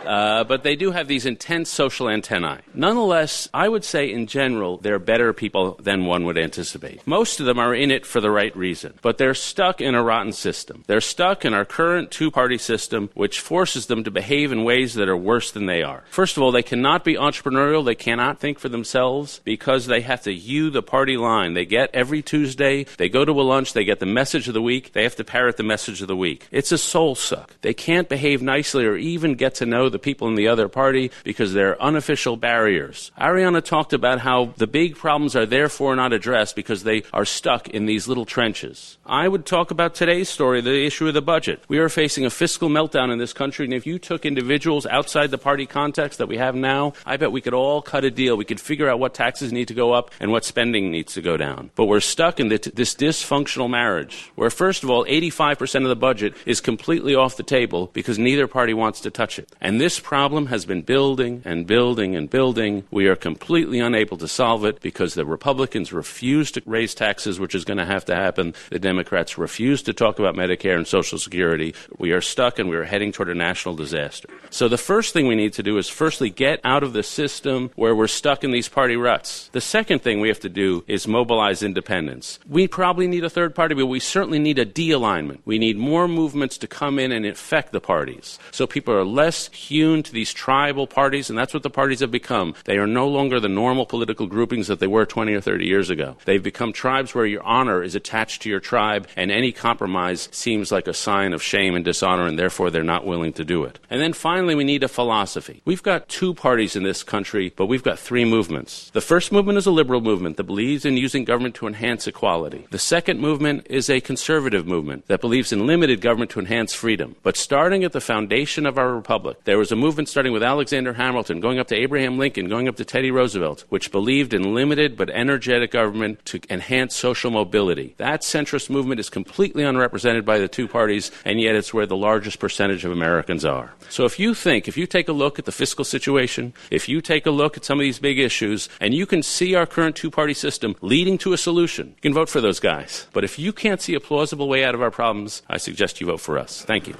Uh, 0.06 0.44
but 0.44 0.62
they 0.62 0.76
do 0.76 0.90
have 0.90 1.08
these 1.08 1.26
intense 1.26 1.70
social 1.70 2.08
antennae. 2.08 2.58
Nonetheless, 2.74 3.48
I 3.52 3.68
would 3.68 3.84
say 3.84 4.10
in 4.12 4.26
general, 4.26 4.78
they're 4.78 4.98
better 4.98 5.32
people 5.32 5.76
than 5.80 6.06
one 6.06 6.24
would 6.24 6.38
anticipate. 6.38 7.06
Most 7.06 7.40
of 7.40 7.46
them 7.46 7.58
are 7.58 7.74
in 7.74 7.90
it 7.90 8.06
for 8.06 8.20
the 8.20 8.30
right 8.30 8.54
reason, 8.56 8.94
but 9.02 9.18
they're 9.18 9.34
stuck 9.34 9.80
in 9.80 9.94
a 9.94 10.02
rotten 10.02 10.32
system. 10.32 10.84
They're 10.86 11.00
stuck 11.00 11.44
in 11.44 11.54
our 11.54 11.64
current 11.64 12.10
two 12.10 12.30
party 12.30 12.58
system, 12.58 13.10
which 13.14 13.40
forces 13.40 13.86
them 13.86 14.04
to 14.04 14.10
behave 14.10 14.52
in 14.52 14.64
ways 14.64 14.94
that 14.94 15.08
are 15.08 15.16
worse 15.16 15.50
than 15.50 15.66
they 15.66 15.82
are. 15.82 16.04
First 16.10 16.36
of 16.36 16.42
all, 16.42 16.52
they 16.52 16.62
cannot 16.62 17.04
be 17.04 17.14
entrepreneurial, 17.14 17.84
they 17.84 17.94
cannot 17.94 18.40
think 18.40 18.58
for 18.58 18.68
themselves 18.68 19.40
because 19.44 19.86
they 19.86 20.00
have 20.00 20.22
to 20.22 20.34
hew 20.34 20.70
the 20.70 20.82
party 20.82 21.16
line. 21.16 21.54
They 21.54 21.66
get 21.66 21.90
every 21.94 22.22
Tuesday, 22.22 22.84
they 22.96 23.08
go 23.08 23.24
to 23.24 23.32
a 23.32 23.42
lunch, 23.42 23.72
they 23.72 23.84
get 23.84 24.00
the 24.00 24.06
message 24.06 24.48
of 24.48 24.54
the 24.54 24.62
week, 24.62 24.92
they 24.92 25.02
have 25.04 25.16
to 25.16 25.24
parrot 25.24 25.56
the 25.56 25.62
message 25.62 26.02
of 26.02 26.08
the 26.08 26.16
week. 26.16 26.48
It's 26.50 26.72
a 26.72 26.78
soul 26.78 27.14
suck. 27.14 27.54
They 27.60 27.74
can't 27.74 28.08
behave 28.08 28.42
nicely 28.42 28.84
or 28.84 28.96
even 28.96 29.34
get 29.34 29.54
to 29.56 29.66
know 29.66 29.88
the 29.92 29.98
people 29.98 30.28
in 30.28 30.34
the 30.34 30.48
other 30.48 30.68
party 30.68 31.10
because 31.24 31.52
they're 31.52 31.80
unofficial 31.80 32.36
barriers. 32.36 33.12
Arianna 33.18 33.62
talked 33.62 33.92
about 33.92 34.20
how 34.20 34.54
the 34.56 34.66
big 34.66 34.96
problems 34.96 35.36
are 35.36 35.46
therefore 35.46 35.94
not 35.94 36.12
addressed 36.12 36.56
because 36.56 36.82
they 36.82 37.02
are 37.12 37.24
stuck 37.24 37.68
in 37.68 37.86
these 37.86 38.08
little 38.08 38.24
trenches. 38.24 38.98
I 39.06 39.28
would 39.28 39.46
talk 39.46 39.70
about 39.70 39.94
today's 39.94 40.28
story, 40.28 40.60
the 40.60 40.84
issue 40.84 41.08
of 41.08 41.14
the 41.14 41.22
budget. 41.22 41.62
We 41.68 41.78
are 41.78 41.88
facing 41.88 42.24
a 42.24 42.30
fiscal 42.30 42.68
meltdown 42.68 43.12
in 43.12 43.18
this 43.18 43.32
country, 43.32 43.64
and 43.64 43.74
if 43.74 43.86
you 43.86 43.98
took 43.98 44.24
individuals 44.24 44.86
outside 44.86 45.30
the 45.30 45.38
party 45.38 45.66
context 45.66 46.18
that 46.18 46.28
we 46.28 46.38
have 46.38 46.54
now, 46.54 46.94
I 47.04 47.16
bet 47.16 47.32
we 47.32 47.40
could 47.40 47.54
all 47.54 47.82
cut 47.82 48.04
a 48.04 48.10
deal. 48.10 48.36
We 48.36 48.44
could 48.44 48.60
figure 48.60 48.88
out 48.88 48.98
what 48.98 49.14
taxes 49.14 49.52
need 49.52 49.68
to 49.68 49.74
go 49.74 49.92
up 49.92 50.10
and 50.18 50.30
what 50.32 50.44
spending 50.44 50.90
needs 50.90 51.14
to 51.14 51.22
go 51.22 51.36
down. 51.36 51.70
But 51.74 51.86
we're 51.86 52.00
stuck 52.00 52.40
in 52.40 52.48
this 52.48 52.94
dysfunctional 52.94 53.68
marriage 53.68 54.30
where, 54.34 54.50
first 54.50 54.82
of 54.82 54.90
all, 54.90 55.04
85% 55.04 55.82
of 55.82 55.88
the 55.88 55.96
budget 55.96 56.34
is 56.46 56.60
completely 56.60 57.14
off 57.14 57.36
the 57.36 57.42
table 57.42 57.90
because 57.92 58.18
neither 58.18 58.46
party 58.46 58.74
wants 58.74 59.00
to 59.00 59.10
touch 59.10 59.38
it. 59.38 59.50
And 59.60 59.80
this 59.82 59.98
problem 59.98 60.46
has 60.46 60.64
been 60.64 60.82
building 60.82 61.42
and 61.44 61.66
building 61.66 62.14
and 62.14 62.30
building. 62.30 62.84
We 62.92 63.08
are 63.08 63.16
completely 63.16 63.80
unable 63.80 64.16
to 64.18 64.28
solve 64.28 64.64
it 64.64 64.80
because 64.80 65.14
the 65.14 65.26
Republicans 65.26 65.92
refuse 65.92 66.52
to 66.52 66.62
raise 66.66 66.94
taxes, 66.94 67.40
which 67.40 67.52
is 67.52 67.64
going 67.64 67.78
to 67.78 67.84
have 67.84 68.04
to 68.04 68.14
happen. 68.14 68.54
The 68.70 68.78
Democrats 68.78 69.36
refuse 69.36 69.82
to 69.82 69.92
talk 69.92 70.20
about 70.20 70.36
Medicare 70.36 70.76
and 70.76 70.86
Social 70.86 71.18
Security. 71.18 71.74
We 71.98 72.12
are 72.12 72.20
stuck 72.20 72.60
and 72.60 72.70
we 72.70 72.76
are 72.76 72.84
heading 72.84 73.10
toward 73.10 73.28
a 73.28 73.34
national 73.34 73.74
disaster. 73.74 74.28
So 74.50 74.68
the 74.68 74.78
first 74.78 75.12
thing 75.12 75.26
we 75.26 75.34
need 75.34 75.52
to 75.54 75.64
do 75.64 75.76
is 75.78 75.88
firstly 75.88 76.30
get 76.30 76.60
out 76.62 76.84
of 76.84 76.92
the 76.92 77.02
system 77.02 77.72
where 77.74 77.96
we're 77.96 78.06
stuck 78.06 78.44
in 78.44 78.52
these 78.52 78.68
party 78.68 78.94
ruts. 78.94 79.48
The 79.50 79.60
second 79.60 80.02
thing 80.02 80.20
we 80.20 80.28
have 80.28 80.38
to 80.40 80.48
do 80.48 80.84
is 80.86 81.08
mobilize 81.08 81.60
independence. 81.60 82.38
We 82.48 82.68
probably 82.68 83.08
need 83.08 83.24
a 83.24 83.30
third 83.30 83.52
party, 83.56 83.74
but 83.74 83.86
we 83.86 83.98
certainly 83.98 84.38
need 84.38 84.60
a 84.60 84.64
de 84.64 84.92
alignment. 84.92 85.42
We 85.44 85.58
need 85.58 85.76
more 85.76 86.06
movements 86.06 86.56
to 86.58 86.68
come 86.68 87.00
in 87.00 87.10
and 87.10 87.26
affect 87.26 87.72
the 87.72 87.80
parties. 87.80 88.38
So 88.52 88.68
people 88.68 88.94
are 88.94 89.04
less 89.04 89.48
hewn 89.72 90.02
to 90.02 90.12
these 90.12 90.32
tribal 90.32 90.86
parties, 90.86 91.30
and 91.30 91.38
that's 91.38 91.54
what 91.54 91.62
the 91.62 91.70
parties 91.70 92.00
have 92.00 92.10
become. 92.10 92.54
They 92.64 92.76
are 92.76 92.86
no 92.86 93.08
longer 93.08 93.40
the 93.40 93.48
normal 93.48 93.86
political 93.86 94.26
groupings 94.26 94.68
that 94.68 94.80
they 94.80 94.86
were 94.86 95.06
20 95.06 95.32
or 95.32 95.40
30 95.40 95.66
years 95.66 95.90
ago. 95.90 96.16
They've 96.24 96.42
become 96.42 96.72
tribes 96.72 97.14
where 97.14 97.26
your 97.26 97.42
honor 97.42 97.82
is 97.82 97.94
attached 97.94 98.42
to 98.42 98.50
your 98.50 98.60
tribe, 98.60 99.08
and 99.16 99.30
any 99.30 99.52
compromise 99.52 100.28
seems 100.30 100.70
like 100.70 100.86
a 100.86 100.94
sign 100.94 101.32
of 101.32 101.42
shame 101.42 101.74
and 101.74 101.84
dishonor, 101.84 102.26
and 102.26 102.38
therefore 102.38 102.70
they're 102.70 102.82
not 102.82 103.06
willing 103.06 103.32
to 103.34 103.44
do 103.44 103.64
it. 103.64 103.78
And 103.90 104.00
then 104.00 104.12
finally, 104.12 104.54
we 104.54 104.64
need 104.64 104.82
a 104.82 104.88
philosophy. 104.88 105.62
We've 105.64 105.82
got 105.82 106.08
two 106.08 106.34
parties 106.34 106.76
in 106.76 106.82
this 106.82 107.02
country, 107.02 107.52
but 107.56 107.66
we've 107.66 107.82
got 107.82 107.98
three 107.98 108.24
movements. 108.24 108.90
The 108.90 109.00
first 109.00 109.32
movement 109.32 109.58
is 109.58 109.66
a 109.66 109.70
liberal 109.70 110.00
movement 110.00 110.36
that 110.36 110.44
believes 110.44 110.84
in 110.84 110.96
using 110.96 111.24
government 111.24 111.54
to 111.56 111.66
enhance 111.66 112.06
equality. 112.06 112.66
The 112.70 112.78
second 112.78 113.20
movement 113.20 113.66
is 113.70 113.88
a 113.88 114.00
conservative 114.00 114.66
movement 114.66 115.06
that 115.08 115.20
believes 115.20 115.52
in 115.52 115.66
limited 115.66 116.00
government 116.00 116.30
to 116.32 116.40
enhance 116.40 116.74
freedom. 116.74 117.16
But 117.22 117.36
starting 117.36 117.84
at 117.84 117.92
the 117.92 118.00
foundation 118.00 118.66
of 118.66 118.78
our 118.78 118.94
republic, 118.94 119.44
there 119.44 119.58
was 119.62 119.70
a 119.70 119.76
movement 119.76 120.08
starting 120.08 120.32
with 120.32 120.42
Alexander 120.42 120.94
Hamilton, 120.94 121.38
going 121.38 121.60
up 121.60 121.68
to 121.68 121.76
Abraham 121.76 122.18
Lincoln, 122.18 122.48
going 122.48 122.66
up 122.66 122.74
to 122.78 122.84
Teddy 122.84 123.12
Roosevelt, 123.12 123.64
which 123.68 123.92
believed 123.92 124.34
in 124.34 124.54
limited 124.54 124.96
but 124.96 125.08
energetic 125.08 125.70
government 125.70 126.18
to 126.24 126.40
enhance 126.50 126.96
social 126.96 127.30
mobility. 127.30 127.94
That 127.98 128.22
centrist 128.22 128.68
movement 128.70 128.98
is 128.98 129.08
completely 129.08 129.62
unrepresented 129.62 130.24
by 130.24 130.40
the 130.40 130.48
two 130.48 130.66
parties, 130.66 131.12
and 131.24 131.40
yet 131.40 131.54
it's 131.54 131.72
where 131.72 131.86
the 131.86 131.96
largest 131.96 132.40
percentage 132.40 132.84
of 132.84 132.90
Americans 132.90 133.44
are. 133.44 133.72
So 133.88 134.04
if 134.04 134.18
you 134.18 134.34
think, 134.34 134.66
if 134.66 134.76
you 134.76 134.84
take 134.84 135.08
a 135.08 135.12
look 135.12 135.38
at 135.38 135.44
the 135.44 135.52
fiscal 135.52 135.84
situation, 135.84 136.54
if 136.72 136.88
you 136.88 137.00
take 137.00 137.24
a 137.24 137.30
look 137.30 137.56
at 137.56 137.64
some 137.64 137.78
of 137.78 137.84
these 137.84 138.00
big 138.00 138.18
issues, 138.18 138.68
and 138.80 138.92
you 138.92 139.06
can 139.06 139.22
see 139.22 139.54
our 139.54 139.64
current 139.64 139.94
two 139.94 140.10
party 140.10 140.34
system 140.34 140.74
leading 140.80 141.18
to 141.18 141.34
a 141.34 141.38
solution, 141.38 141.90
you 141.90 142.02
can 142.02 142.14
vote 142.14 142.28
for 142.28 142.40
those 142.40 142.58
guys. 142.58 143.06
But 143.12 143.22
if 143.22 143.38
you 143.38 143.52
can't 143.52 143.80
see 143.80 143.94
a 143.94 144.00
plausible 144.00 144.48
way 144.48 144.64
out 144.64 144.74
of 144.74 144.82
our 144.82 144.90
problems, 144.90 145.42
I 145.48 145.58
suggest 145.58 146.00
you 146.00 146.08
vote 146.08 146.20
for 146.20 146.36
us. 146.36 146.62
Thank 146.62 146.88
you. 146.88 146.94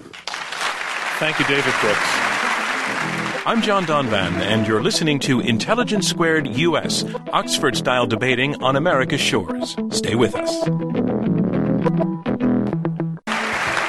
Thank 1.18 1.40
you, 1.40 1.44
David 1.46 1.75
Brooks. 1.81 2.32
I'm 3.44 3.61
John 3.61 3.85
Donvan, 3.87 4.35
and 4.35 4.68
you're 4.68 4.81
listening 4.81 5.18
to 5.20 5.40
Intelligence 5.40 6.09
Squared 6.09 6.46
US, 6.57 7.05
Oxford 7.33 7.76
style 7.76 8.07
debating 8.07 8.62
on 8.62 8.76
America's 8.76 9.20
shores. 9.20 9.76
Stay 9.90 10.14
with 10.14 10.37
us. 10.37 10.48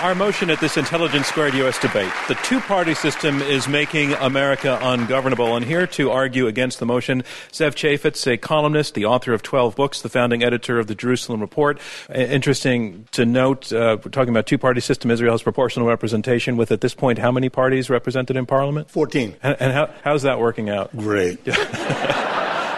Our 0.04 0.16
motion 0.16 0.50
at 0.50 0.60
this 0.60 0.76
Intelligence 0.76 1.28
Squared 1.28 1.54
U.S. 1.54 1.80
debate 1.80 2.12
the 2.28 2.36
two 2.44 2.60
party 2.60 2.94
system 2.94 3.42
is 3.42 3.70
making 3.70 4.12
America 4.16 4.78
ungovernable. 4.82 5.56
And 5.56 5.66
here 5.66 5.88
to 5.88 6.12
argue 6.12 6.46
against 6.48 6.80
the 6.80 6.86
motion, 6.86 7.24
Zev 7.54 7.74
Chafets, 7.74 8.28
a 8.28 8.36
columnist, 8.36 8.96
the 8.96 9.06
author 9.06 9.32
of 9.32 9.44
12 9.44 9.78
books, 9.78 10.02
the 10.02 10.10
founding 10.10 10.44
editor 10.44 10.78
of 10.78 10.88
the 10.88 10.94
Jerusalem 10.94 11.40
Report. 11.40 11.80
Interesting 12.14 13.08
to 13.14 13.26
note, 13.26 13.72
uh, 13.72 13.96
we're 14.04 14.12
talking 14.12 14.34
about 14.34 14.46
two 14.46 14.58
party 14.58 14.82
system. 14.82 15.10
Israel 15.10 15.36
has 15.36 15.42
proportional 15.42 15.88
representation 15.88 16.58
with, 16.58 16.74
at 16.74 16.82
this 16.82 16.94
point, 16.94 17.18
how 17.18 17.32
many 17.32 17.48
parties 17.48 17.90
represented 17.90 18.36
in 18.36 18.46
parliament? 18.46 18.90
14. 18.90 19.38
And, 19.42 19.56
and 19.62 19.72
how, 19.72 19.90
how's 20.04 20.24
that 20.24 20.38
working 20.38 20.70
out? 20.70 20.92
Great. 20.98 21.40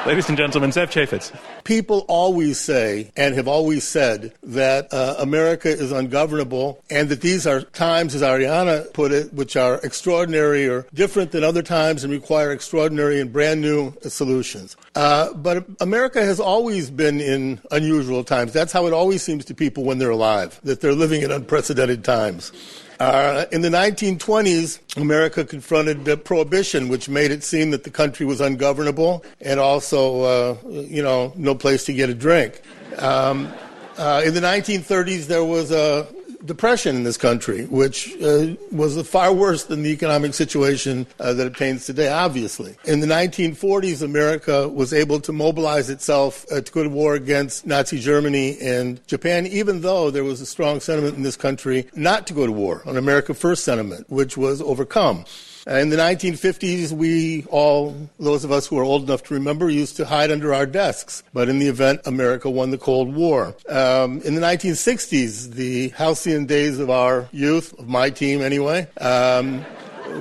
Ladies 0.05 0.29
and 0.29 0.37
gentlemen, 0.37 0.69
Zev 0.69 0.91
Chafets. 0.91 1.35
People 1.63 2.05
always 2.07 2.59
say 2.59 3.11
and 3.17 3.33
have 3.33 3.47
always 3.47 3.83
said 3.83 4.35
that 4.43 4.93
uh, 4.93 5.15
America 5.17 5.67
is 5.67 5.91
ungovernable 5.91 6.79
and 6.91 7.09
that 7.09 7.21
these 7.21 7.47
are 7.47 7.61
times, 7.61 8.13
as 8.13 8.21
Arianna 8.21 8.93
put 8.93 9.11
it, 9.11 9.33
which 9.33 9.55
are 9.55 9.79
extraordinary 9.81 10.67
or 10.67 10.85
different 10.93 11.31
than 11.31 11.43
other 11.43 11.63
times 11.63 12.03
and 12.03 12.13
require 12.13 12.51
extraordinary 12.51 13.19
and 13.19 13.33
brand 13.33 13.61
new 13.61 13.95
solutions. 14.01 14.77
Uh, 14.93 15.33
but 15.33 15.65
America 15.79 16.23
has 16.23 16.39
always 16.39 16.91
been 16.91 17.19
in 17.19 17.59
unusual 17.71 18.23
times. 18.23 18.53
That's 18.53 18.71
how 18.71 18.85
it 18.85 18.93
always 18.93 19.23
seems 19.23 19.43
to 19.45 19.55
people 19.55 19.85
when 19.85 19.97
they're 19.97 20.11
alive, 20.11 20.59
that 20.65 20.81
they're 20.81 20.93
living 20.93 21.23
in 21.23 21.31
unprecedented 21.31 22.03
times. 22.03 22.51
Uh, 22.99 23.45
in 23.51 23.61
the 23.61 23.69
1920s, 23.69 24.79
America 24.97 25.43
confronted 25.43 26.07
uh, 26.07 26.15
prohibition, 26.15 26.87
which 26.87 27.09
made 27.09 27.31
it 27.31 27.43
seem 27.43 27.71
that 27.71 27.83
the 27.83 27.89
country 27.89 28.25
was 28.25 28.39
ungovernable 28.39 29.23
and 29.41 29.59
also, 29.59 30.21
uh, 30.21 30.57
you 30.69 31.03
know, 31.03 31.33
no 31.35 31.53
place 31.53 31.85
to 31.85 31.93
get 31.93 32.09
a 32.09 32.13
drink. 32.13 32.61
Um, 32.97 33.51
uh, 33.97 34.21
in 34.25 34.33
the 34.33 34.39
1930s, 34.39 35.27
there 35.27 35.43
was 35.43 35.71
a 35.71 36.07
depression 36.45 36.95
in 36.95 37.03
this 37.03 37.17
country, 37.17 37.65
which 37.65 38.15
uh, 38.21 38.55
was 38.71 39.01
far 39.07 39.33
worse 39.33 39.63
than 39.65 39.83
the 39.83 39.89
economic 39.89 40.33
situation 40.33 41.07
uh, 41.19 41.33
that 41.33 41.47
obtains 41.47 41.85
today, 41.85 42.07
obviously. 42.07 42.75
In 42.85 42.99
the 42.99 43.07
1940s, 43.07 44.01
America 44.01 44.67
was 44.67 44.93
able 44.93 45.19
to 45.21 45.31
mobilize 45.31 45.89
itself 45.89 46.45
uh, 46.51 46.61
to 46.61 46.71
go 46.71 46.83
to 46.83 46.89
war 46.89 47.15
against 47.15 47.65
Nazi 47.65 47.99
Germany 47.99 48.57
and 48.61 49.05
Japan, 49.07 49.47
even 49.47 49.81
though 49.81 50.11
there 50.11 50.23
was 50.23 50.41
a 50.41 50.45
strong 50.45 50.79
sentiment 50.79 51.15
in 51.15 51.23
this 51.23 51.37
country 51.37 51.87
not 51.95 52.27
to 52.27 52.33
go 52.33 52.45
to 52.45 52.51
war, 52.51 52.81
an 52.85 52.97
America 52.97 53.33
First 53.33 53.63
sentiment, 53.63 54.09
which 54.09 54.37
was 54.37 54.61
overcome. 54.61 55.25
Uh, 55.67 55.77
in 55.77 55.89
the 55.89 55.97
1950s, 55.97 56.91
we 56.91 57.43
all, 57.49 57.95
those 58.19 58.43
of 58.43 58.51
us 58.51 58.67
who 58.67 58.77
are 58.77 58.83
old 58.83 59.01
enough 59.03 59.23
to 59.23 59.33
remember, 59.33 59.67
used 59.67 59.97
to 59.97 60.05
hide 60.05 60.29
under 60.29 60.53
our 60.53 60.67
desks. 60.67 61.23
But 61.33 61.49
in 61.49 61.57
the 61.57 61.67
event, 61.67 62.01
America 62.05 62.51
won 62.51 62.69
the 62.69 62.77
Cold 62.77 63.15
War. 63.15 63.55
Um, 63.67 64.21
in 64.21 64.35
the 64.35 64.41
1960s, 64.41 65.53
the 65.53 65.89
halcyon 65.89 66.45
days 66.45 66.77
of 66.77 66.91
our 66.91 67.27
youth, 67.31 67.73
of 67.79 67.87
my 67.87 68.11
team 68.11 68.41
anyway, 68.41 68.87
um, 69.01 69.65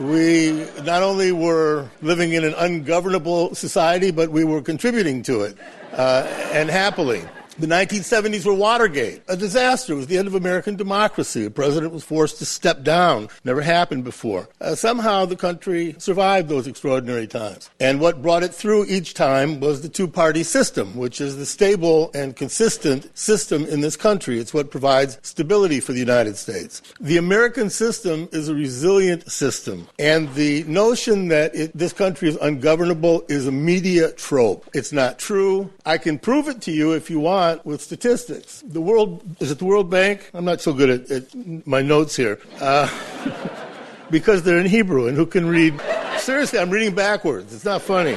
we 0.08 0.66
not 0.82 1.02
only 1.02 1.30
were 1.30 1.90
living 2.00 2.32
in 2.32 2.42
an 2.42 2.54
ungovernable 2.56 3.54
society, 3.54 4.10
but 4.10 4.30
we 4.30 4.44
were 4.44 4.62
contributing 4.62 5.22
to 5.24 5.42
it, 5.42 5.58
uh, 5.92 6.26
and 6.54 6.70
happily. 6.70 7.22
The 7.56 7.68
1970s 7.68 8.44
were 8.44 8.52
Watergate, 8.52 9.22
a 9.28 9.36
disaster. 9.36 9.92
It 9.92 9.96
was 9.96 10.06
the 10.08 10.18
end 10.18 10.26
of 10.26 10.34
American 10.34 10.74
democracy. 10.74 11.44
The 11.44 11.52
president 11.52 11.92
was 11.92 12.02
forced 12.02 12.38
to 12.38 12.44
step 12.44 12.82
down. 12.82 13.28
Never 13.44 13.62
happened 13.62 14.02
before. 14.02 14.48
Uh, 14.60 14.74
somehow 14.74 15.24
the 15.24 15.36
country 15.36 15.94
survived 15.98 16.48
those 16.48 16.66
extraordinary 16.66 17.28
times. 17.28 17.70
And 17.78 18.00
what 18.00 18.22
brought 18.22 18.42
it 18.42 18.52
through 18.52 18.86
each 18.86 19.14
time 19.14 19.60
was 19.60 19.82
the 19.82 19.88
two 19.88 20.08
party 20.08 20.42
system, 20.42 20.96
which 20.96 21.20
is 21.20 21.36
the 21.36 21.46
stable 21.46 22.10
and 22.12 22.34
consistent 22.34 23.16
system 23.16 23.64
in 23.66 23.82
this 23.82 23.96
country. 23.96 24.40
It's 24.40 24.52
what 24.52 24.72
provides 24.72 25.20
stability 25.22 25.78
for 25.78 25.92
the 25.92 26.00
United 26.00 26.36
States. 26.36 26.82
The 26.98 27.18
American 27.18 27.70
system 27.70 28.28
is 28.32 28.48
a 28.48 28.54
resilient 28.54 29.30
system. 29.30 29.86
And 30.00 30.34
the 30.34 30.64
notion 30.64 31.28
that 31.28 31.54
it, 31.54 31.70
this 31.72 31.92
country 31.92 32.28
is 32.28 32.36
ungovernable 32.42 33.24
is 33.28 33.46
a 33.46 33.52
media 33.52 34.10
trope. 34.10 34.68
It's 34.74 34.92
not 34.92 35.20
true. 35.20 35.70
I 35.86 35.98
can 35.98 36.18
prove 36.18 36.48
it 36.48 36.60
to 36.62 36.72
you 36.72 36.94
if 36.94 37.08
you 37.10 37.20
want 37.20 37.43
with 37.64 37.80
statistics. 37.80 38.62
The 38.66 38.80
world 38.80 39.22
is 39.40 39.50
it 39.50 39.58
the 39.58 39.64
World 39.64 39.90
Bank? 39.90 40.30
I'm 40.34 40.44
not 40.44 40.60
so 40.60 40.72
good 40.72 40.90
at, 40.90 41.10
at 41.10 41.66
my 41.66 41.82
notes 41.82 42.16
here. 42.16 42.38
Uh, 42.60 42.88
because 44.10 44.42
they're 44.42 44.58
in 44.58 44.66
Hebrew, 44.66 45.06
and 45.06 45.16
who 45.16 45.26
can 45.26 45.46
read? 45.46 45.80
Seriously, 46.18 46.58
I'm 46.58 46.70
reading 46.70 46.94
backwards. 46.94 47.54
It's 47.54 47.64
not 47.64 47.82
funny. 47.82 48.16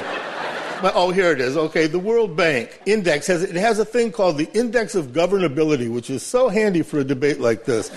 But, 0.81 0.93
oh, 0.95 1.11
here 1.11 1.31
it 1.31 1.41
is. 1.41 1.57
Okay, 1.57 1.87
the 1.87 1.99
World 1.99 2.35
Bank 2.35 2.81
index 2.85 3.25
has 3.27 3.41
it 3.41 3.55
has 3.55 3.79
a 3.79 3.85
thing 3.85 4.11
called 4.11 4.37
the 4.37 4.49
Index 4.53 4.93
of 4.93 5.07
Governability, 5.07 5.91
which 5.91 6.09
is 6.09 6.23
so 6.23 6.49
handy 6.49 6.83
for 6.83 6.99
a 6.99 7.03
debate 7.03 7.39
like 7.39 7.65
this. 7.65 7.89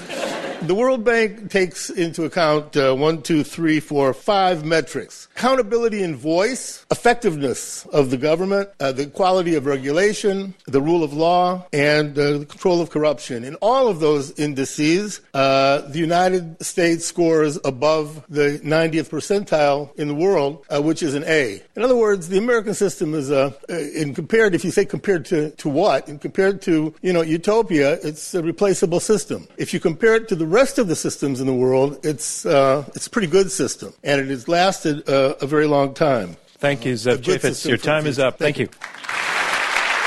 The 0.63 0.75
World 0.75 1.05
Bank 1.05 1.51
takes 1.51 1.89
into 1.89 2.25
account 2.25 2.77
uh, 2.77 2.95
one, 2.95 3.23
two, 3.23 3.43
three, 3.45 3.81
four, 3.81 4.13
five 4.13 4.63
metrics 4.63 5.27
accountability 5.41 6.03
in 6.03 6.15
voice, 6.15 6.85
effectiveness 6.91 7.87
of 7.87 8.11
the 8.11 8.19
government, 8.19 8.69
uh, 8.79 8.93
the 8.93 9.07
quality 9.07 9.55
of 9.55 9.65
regulation, 9.65 10.53
the 10.67 10.83
rule 10.83 11.03
of 11.03 11.15
law, 11.15 11.67
and 11.73 12.19
uh, 12.19 12.39
the 12.39 12.45
control 12.45 12.83
of 12.83 12.91
corruption. 12.91 13.43
In 13.43 13.55
all 13.57 13.89
of 13.89 14.01
those 14.01 14.39
indices, 14.39 15.23
uh, 15.33 15.81
the 15.89 15.99
United 15.99 16.63
States 16.63 17.07
scores 17.07 17.59
above 17.65 18.23
the 18.29 18.61
90th 18.63 19.09
percentile 19.09 19.97
in 19.99 20.09
the 20.09 20.15
world, 20.15 20.63
uh, 20.69 20.83
which 20.83 21.03
is 21.03 21.15
an 21.15 21.25
A. 21.27 21.63
In 21.75 21.83
other 21.83 21.97
words, 21.97 22.29
the 22.29 22.37
American 22.37 22.75
system 22.75 23.15
is 23.15 23.31
a, 23.31 23.57
uh, 23.71 23.75
in 23.75 24.13
compared, 24.13 24.55
if 24.55 24.63
you 24.63 24.71
say 24.71 24.85
compared 24.85 25.25
to, 25.25 25.53
to 25.53 25.71
what, 25.71 26.07
and 26.07 26.21
compared 26.21 26.61
to, 26.63 26.95
you 27.01 27.15
know, 27.15 27.23
utopia, 27.23 27.95
it's 28.03 28.35
a 28.35 28.43
replaceable 28.43 29.01
system. 29.01 29.49
If 29.57 29.73
you 29.73 29.81
compare 29.81 30.17
it 30.17 30.29
to 30.29 30.37
the 30.37 30.50
rest 30.51 30.79
of 30.79 30.89
the 30.89 30.97
systems 30.97 31.41
in 31.41 31.47
the 31.47 31.55
world, 31.55 32.05
it's, 32.05 32.45
uh, 32.45 32.85
it's 32.95 33.07
a 33.07 33.11
pretty 33.11 33.29
good 33.29 33.51
system, 33.51 33.93
and 34.03 34.21
it 34.21 34.29
has 34.29 34.49
lasted 34.49 35.09
uh, 35.09 35.35
a 35.41 35.47
very 35.47 35.67
long 35.67 35.95
time. 35.95 36.37
Thank 36.59 36.85
you, 36.85 36.95
Zev 36.95 37.15
A 37.15 37.17
good 37.17 37.41
Chafets. 37.41 37.43
system 37.43 37.69
Your 37.71 37.79
time 37.79 38.07
is 38.07 38.19
up. 38.19 38.39
Thank, 38.39 38.57
Thank 38.57 38.71
you. 38.71 38.79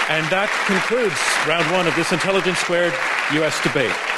And 0.09 0.25
that 0.29 0.49
concludes 0.67 1.17
round 1.47 1.71
one 1.71 1.87
of 1.87 1.95
this 1.95 2.11
Intelligence 2.11 2.59
Squared 2.59 2.93
U.S. 3.33 3.61
debate. 3.63 4.12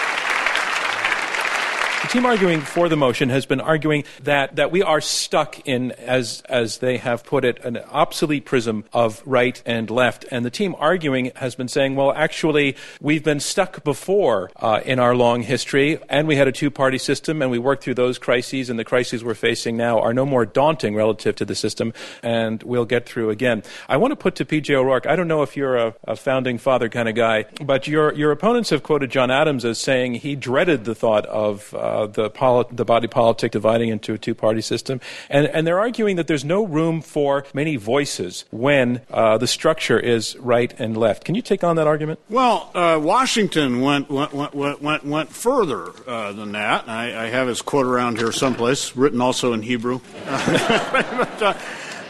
Team 2.15 2.25
arguing 2.25 2.61
for 2.61 2.87
the 2.87 2.95
motion 2.95 3.27
has 3.27 3.45
been 3.45 3.59
arguing 3.59 4.05
that, 4.23 4.55
that 4.55 4.71
we 4.71 4.81
are 4.81 5.01
stuck 5.01 5.67
in, 5.67 5.91
as, 5.91 6.41
as 6.47 6.77
they 6.77 6.95
have 6.95 7.25
put 7.25 7.43
it, 7.43 7.59
an 7.65 7.75
obsolete 7.91 8.45
prism 8.45 8.85
of 8.93 9.21
right 9.25 9.61
and 9.65 9.89
left. 9.89 10.23
And 10.31 10.45
the 10.45 10.49
team 10.49 10.77
arguing 10.79 11.33
has 11.35 11.55
been 11.55 11.67
saying, 11.67 11.97
well, 11.97 12.13
actually, 12.13 12.77
we've 13.01 13.21
been 13.25 13.41
stuck 13.41 13.83
before 13.83 14.49
uh, 14.55 14.79
in 14.85 14.97
our 14.97 15.13
long 15.13 15.41
history, 15.41 15.99
and 16.07 16.25
we 16.25 16.37
had 16.37 16.47
a 16.47 16.53
two 16.53 16.71
party 16.71 16.97
system, 16.97 17.41
and 17.41 17.51
we 17.51 17.59
worked 17.59 17.83
through 17.83 17.95
those 17.95 18.17
crises, 18.17 18.69
and 18.69 18.79
the 18.79 18.85
crises 18.85 19.21
we're 19.21 19.33
facing 19.33 19.75
now 19.75 19.99
are 19.99 20.13
no 20.13 20.25
more 20.25 20.45
daunting 20.45 20.95
relative 20.95 21.35
to 21.35 21.43
the 21.43 21.53
system, 21.53 21.91
and 22.23 22.63
we'll 22.63 22.85
get 22.85 23.05
through 23.05 23.29
again. 23.29 23.61
I 23.89 23.97
want 23.97 24.13
to 24.13 24.15
put 24.15 24.35
to 24.35 24.45
PJ 24.45 24.73
O'Rourke, 24.73 25.05
I 25.05 25.17
don't 25.17 25.27
know 25.27 25.43
if 25.43 25.57
you're 25.57 25.75
a, 25.75 25.93
a 26.05 26.15
founding 26.15 26.59
father 26.59 26.87
kind 26.87 27.09
of 27.09 27.15
guy, 27.15 27.43
but 27.61 27.89
your, 27.89 28.13
your 28.13 28.31
opponents 28.31 28.69
have 28.69 28.83
quoted 28.83 29.11
John 29.11 29.29
Adams 29.31 29.65
as 29.65 29.79
saying 29.79 30.13
he 30.13 30.37
dreaded 30.37 30.85
the 30.85 30.95
thought 30.95 31.25
of 31.25 31.73
uh, 31.73 32.04
the, 32.07 32.67
the 32.71 32.85
body 32.85 33.07
politic 33.07 33.51
dividing 33.51 33.89
into 33.89 34.13
a 34.13 34.17
two 34.17 34.35
party 34.35 34.61
system. 34.61 34.99
And, 35.29 35.47
and 35.47 35.65
they're 35.65 35.79
arguing 35.79 36.15
that 36.17 36.27
there's 36.27 36.45
no 36.45 36.65
room 36.65 37.01
for 37.01 37.45
many 37.53 37.75
voices 37.75 38.45
when 38.51 39.01
uh, 39.11 39.37
the 39.37 39.47
structure 39.47 39.99
is 39.99 40.35
right 40.37 40.73
and 40.79 40.97
left. 40.97 41.23
Can 41.25 41.35
you 41.35 41.41
take 41.41 41.63
on 41.63 41.75
that 41.75 41.87
argument? 41.87 42.19
Well, 42.29 42.71
uh, 42.73 42.99
Washington 43.01 43.81
went 43.81 44.09
went 44.09 44.33
went 44.33 44.53
went, 44.53 44.81
went, 44.81 45.05
went 45.05 45.29
further 45.29 45.91
uh, 46.07 46.31
than 46.33 46.51
that. 46.53 46.87
I, 46.87 47.25
I 47.25 47.27
have 47.27 47.47
his 47.47 47.61
quote 47.61 47.85
around 47.85 48.17
here 48.17 48.31
someplace, 48.31 48.95
written 48.95 49.21
also 49.21 49.53
in 49.53 49.61
Hebrew. 49.61 49.99
but, 50.25 51.41
uh, 51.41 51.53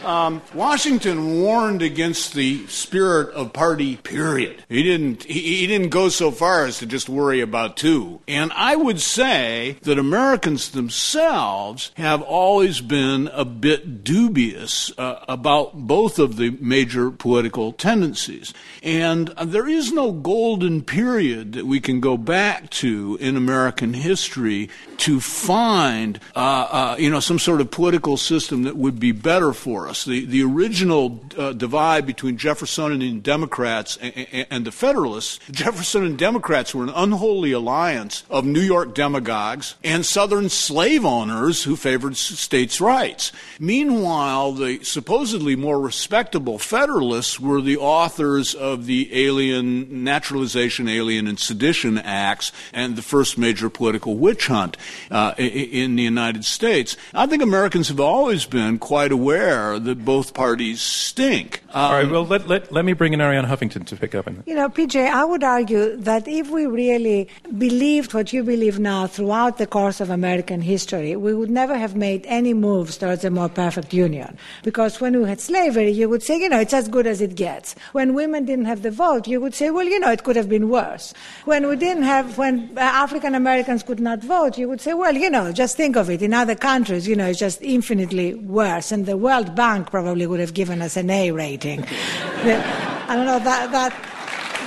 um, 0.06 0.42
Washington 0.54 1.42
warned 1.42 1.82
against 1.82 2.34
the 2.34 2.66
spirit 2.68 3.34
of 3.34 3.52
party. 3.52 3.96
Period. 3.96 4.64
He 4.68 4.82
didn't. 4.82 5.24
He, 5.24 5.58
he 5.58 5.66
didn't 5.66 5.88
go 5.90 6.08
so 6.08 6.30
far 6.30 6.64
as 6.64 6.78
to 6.78 6.86
just 6.86 7.08
worry 7.08 7.40
about 7.40 7.76
two. 7.76 8.20
And 8.28 8.52
I 8.54 8.76
would 8.76 9.00
say 9.00 9.78
that 9.82 9.98
Americans 9.98 10.70
themselves 10.70 11.90
have 11.96 12.22
always 12.22 12.80
been 12.80 13.28
a 13.32 13.44
bit 13.44 14.04
dubious 14.04 14.92
uh, 14.98 15.24
about 15.28 15.74
both 15.74 16.18
of 16.18 16.36
the 16.36 16.50
major 16.60 17.10
political 17.10 17.72
tendencies. 17.72 18.54
And 18.82 19.28
there 19.42 19.68
is 19.68 19.92
no 19.92 20.12
golden 20.12 20.82
period 20.82 21.54
that 21.54 21.66
we 21.66 21.80
can 21.80 22.00
go 22.00 22.16
back 22.16 22.70
to 22.70 23.18
in 23.20 23.36
American 23.36 23.94
history 23.94 24.70
to 24.98 25.20
find, 25.20 26.20
uh, 26.34 26.68
uh, 26.70 26.96
you 26.98 27.10
know, 27.10 27.20
some 27.20 27.38
sort 27.38 27.60
of 27.60 27.70
political 27.70 28.16
system 28.16 28.62
that 28.64 28.76
would 28.76 28.98
be 29.00 29.12
better 29.12 29.52
for 29.52 29.88
us. 29.88 29.95
The 30.04 30.24
the 30.24 30.42
original 30.42 31.24
uh, 31.36 31.52
divide 31.52 32.06
between 32.06 32.36
Jeffersonian 32.36 33.20
Democrats 33.20 33.98
and, 34.00 34.46
and 34.50 34.64
the 34.64 34.72
Federalists, 34.72 35.38
Jefferson 35.50 36.04
and 36.04 36.18
Democrats 36.18 36.74
were 36.74 36.84
an 36.84 36.92
unholy 36.94 37.52
alliance 37.52 38.24
of 38.30 38.44
New 38.44 38.60
York 38.60 38.94
demagogues 38.94 39.74
and 39.82 40.04
Southern 40.04 40.48
slave 40.48 41.04
owners 41.04 41.64
who 41.64 41.76
favored 41.76 42.16
states' 42.16 42.80
rights. 42.80 43.32
Meanwhile, 43.58 44.52
the 44.52 44.82
supposedly 44.84 45.56
more 45.56 45.80
respectable 45.80 46.58
Federalists 46.58 47.38
were 47.40 47.60
the 47.60 47.76
authors 47.76 48.54
of 48.54 48.86
the 48.86 49.08
Alien 49.12 50.04
Naturalization, 50.04 50.88
Alien, 50.88 51.26
and 51.26 51.38
Sedition 51.38 51.98
Acts 51.98 52.52
and 52.72 52.96
the 52.96 53.02
first 53.02 53.38
major 53.38 53.70
political 53.70 54.16
witch 54.16 54.46
hunt 54.48 54.76
uh, 55.10 55.34
in 55.38 55.96
the 55.96 56.02
United 56.02 56.44
States. 56.44 56.96
I 57.14 57.26
think 57.26 57.42
Americans 57.42 57.88
have 57.88 58.00
always 58.00 58.44
been 58.44 58.78
quite 58.78 59.12
aware 59.12 59.78
that 59.86 60.04
both 60.04 60.34
parties 60.34 60.80
stink. 60.80 61.62
All 61.74 61.92
right, 61.92 62.04
Um, 62.04 62.10
well, 62.10 62.26
let, 62.26 62.46
let, 62.46 62.70
let 62.72 62.84
me 62.84 62.92
bring 62.92 63.12
in 63.12 63.20
Arianna 63.20 63.46
Huffington 63.46 63.86
to 63.86 63.96
pick 63.96 64.14
up 64.14 64.26
on 64.26 64.36
that. 64.36 64.48
You 64.48 64.54
know, 64.54 64.68
PJ, 64.68 65.08
I 65.08 65.24
would 65.24 65.42
argue 65.42 65.96
that 65.96 66.28
if 66.28 66.50
we 66.50 66.66
really 66.66 67.28
believed 67.58 68.14
what 68.14 68.32
you 68.32 68.42
believe 68.42 68.78
now 68.78 69.06
throughout 69.06 69.58
the 69.58 69.66
course 69.66 70.00
of 70.00 70.10
American 70.10 70.60
history, 70.60 71.16
we 71.16 71.34
would 71.34 71.50
never 71.50 71.76
have 71.76 71.96
made 71.96 72.24
any 72.26 72.54
moves 72.54 72.96
towards 72.96 73.24
a 73.24 73.30
more 73.30 73.48
perfect 73.48 73.92
union. 73.92 74.36
Because 74.62 75.00
when 75.00 75.18
we 75.20 75.28
had 75.28 75.40
slavery, 75.40 75.90
you 75.90 76.08
would 76.08 76.22
say, 76.22 76.38
you 76.38 76.48
know, 76.48 76.60
it's 76.60 76.74
as 76.74 76.88
good 76.88 77.06
as 77.06 77.20
it 77.20 77.34
gets. 77.34 77.74
When 77.92 78.14
women 78.14 78.44
didn't 78.44 78.66
have 78.66 78.82
the 78.82 78.90
vote, 78.90 79.26
you 79.26 79.40
would 79.40 79.54
say, 79.54 79.70
well, 79.70 79.86
you 79.86 79.98
know, 79.98 80.10
it 80.10 80.24
could 80.24 80.36
have 80.36 80.48
been 80.48 80.68
worse. 80.68 81.14
When 81.44 81.66
we 81.68 81.76
didn't 81.76 82.04
have, 82.04 82.38
when 82.38 82.70
uh, 82.76 82.80
African 82.80 83.34
Americans 83.34 83.82
could 83.82 84.00
not 84.00 84.22
vote, 84.22 84.58
you 84.58 84.68
would 84.68 84.80
say, 84.80 84.94
well, 84.94 85.14
you 85.14 85.30
know, 85.30 85.52
just 85.52 85.76
think 85.76 85.96
of 85.96 86.10
it. 86.10 86.22
In 86.22 86.32
other 86.34 86.54
countries, 86.54 87.06
you 87.06 87.16
know, 87.16 87.26
it's 87.26 87.38
just 87.38 87.62
infinitely 87.62 88.34
worse. 88.34 88.92
And 88.92 89.06
the 89.06 89.16
World 89.16 89.54
Bank 89.66 89.90
probably 89.90 90.28
would 90.28 90.38
have 90.38 90.54
given 90.54 90.80
us 90.80 90.96
an 90.96 91.10
A 91.10 91.32
rating. 91.32 91.84
I 91.88 93.16
don't 93.16 93.26
know, 93.26 93.40
that, 93.40 93.72
that, 93.72 93.92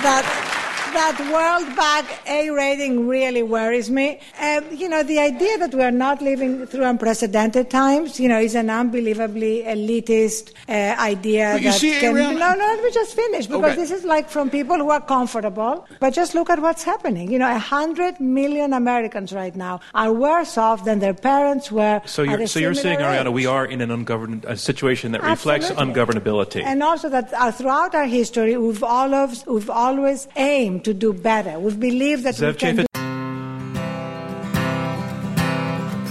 that, 0.02 0.49
that 0.92 1.18
World 1.32 1.76
Bank 1.76 2.06
A 2.26 2.50
rating 2.50 3.06
really 3.06 3.42
worries 3.42 3.90
me. 3.90 4.20
Um, 4.40 4.64
you 4.72 4.88
know, 4.88 5.02
the 5.02 5.18
idea 5.18 5.58
that 5.58 5.74
we 5.74 5.82
are 5.82 5.90
not 5.90 6.20
living 6.22 6.66
through 6.66 6.84
unprecedented 6.84 7.70
times, 7.70 8.18
you 8.18 8.28
know, 8.28 8.38
is 8.40 8.54
an 8.54 8.70
unbelievably 8.70 9.64
elitist 9.66 10.52
uh, 10.68 11.00
idea 11.00 11.50
But 11.54 11.62
you 11.62 11.70
that 11.70 11.78
see, 11.80 12.00
can. 12.00 12.14
Arianna- 12.14 12.38
No, 12.38 12.54
no, 12.54 12.66
let 12.66 12.82
me 12.82 12.90
just 12.92 13.14
finish 13.14 13.46
because 13.46 13.64
Okay. 13.72 13.76
this 13.76 13.90
is 13.90 14.04
like 14.04 14.28
from 14.28 14.50
people 14.50 14.76
who 14.76 14.90
are 14.90 15.00
comfortable. 15.00 15.86
But 16.00 16.10
just 16.14 16.34
look 16.34 16.50
at 16.50 16.60
what's 16.60 16.82
happening. 16.82 17.30
You 17.30 17.38
know, 17.38 17.50
a 17.54 17.58
hundred 17.58 18.18
million 18.20 18.72
Americans 18.72 19.32
right 19.32 19.54
now 19.54 19.80
are 19.94 20.12
worse 20.12 20.56
off 20.58 20.84
than 20.84 20.98
their 20.98 21.14
parents 21.14 21.70
were. 21.70 22.00
So 22.06 22.22
you're, 22.22 22.46
so 22.46 22.58
you're 22.58 22.74
saying, 22.74 22.98
Arianna, 22.98 23.26
age. 23.28 23.32
we 23.34 23.46
are 23.46 23.64
in 23.66 23.80
an 23.80 23.90
ungoverned 23.90 24.44
a 24.46 24.56
situation 24.56 25.12
that 25.12 25.22
reflects 25.22 25.70
Absolutely. 25.70 25.94
ungovernability. 25.94 26.62
And 26.64 26.82
also 26.82 27.08
that 27.10 27.32
uh, 27.34 27.52
throughout 27.52 27.94
our 27.94 28.06
history, 28.06 28.56
we've 28.56 28.82
always, 28.82 29.44
we've 29.46 29.70
always 29.70 30.26
aimed 30.36 30.79
to 30.84 30.94
do 30.94 31.12
better. 31.12 31.58
We've 31.58 31.78
believed 31.78 32.24
that 32.24 32.38
we 32.38 32.46
Zev 32.46 32.58
can 32.58 32.76
Chafets, 32.76 32.86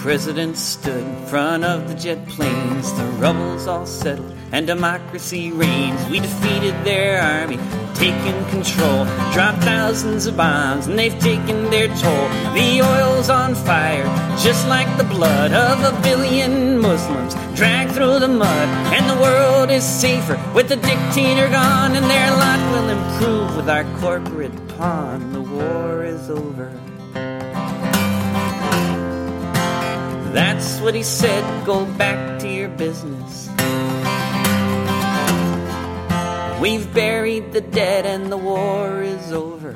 President 0.01 0.55
stood 0.57 1.03
in 1.05 1.25
front 1.25 1.65
of 1.65 1.87
the 1.87 1.95
jet 1.95 2.25
planes. 2.29 2.93
The 2.93 3.03
rubble's 3.19 3.67
all 3.67 3.85
settled 3.85 4.38
and 4.51 4.65
democracy 4.67 5.51
reigns. 5.51 6.09
We 6.09 6.19
defeated 6.19 6.73
their 6.83 7.21
army, 7.21 7.57
taken 7.95 8.45
control, 8.49 9.05
dropped 9.33 9.63
thousands 9.63 10.25
of 10.25 10.37
bombs, 10.37 10.87
and 10.87 10.97
they've 10.97 11.17
taken 11.19 11.69
their 11.69 11.87
toll. 11.87 12.29
The 12.53 12.81
oil's 12.83 13.29
on 13.29 13.55
fire, 13.55 14.05
just 14.37 14.67
like 14.67 14.87
the 14.97 15.03
blood 15.03 15.51
of 15.51 15.83
a 15.83 16.01
billion 16.01 16.79
Muslims 16.79 17.35
dragged 17.55 17.91
through 17.91 18.19
the 18.19 18.27
mud. 18.27 18.67
And 18.93 19.09
the 19.09 19.21
world 19.21 19.69
is 19.69 19.83
safer 19.83 20.41
with 20.53 20.69
the 20.69 20.77
dictator 20.77 21.49
gone, 21.49 21.95
and 21.95 22.05
their 22.05 22.31
lot 22.31 22.59
will 22.71 22.89
improve 22.89 23.55
with 23.55 23.69
our 23.69 23.83
corporate 23.99 24.55
pawn. 24.69 25.31
The 25.33 25.41
war 25.41 26.03
is 26.03 26.29
over. 26.29 26.71
That's 30.31 30.79
what 30.79 30.93
he 30.93 31.01
said, 31.01 31.43
go 31.65 31.85
back 31.97 32.39
to 32.41 32.47
your 32.47 32.69
business. 32.69 33.49
We've 36.59 36.93
buried 36.93 37.53
the 37.53 37.61
dead 37.61 38.05
and 38.05 38.29
the 38.29 38.35
war 38.35 39.01
is 39.01 39.31
over. 39.31 39.71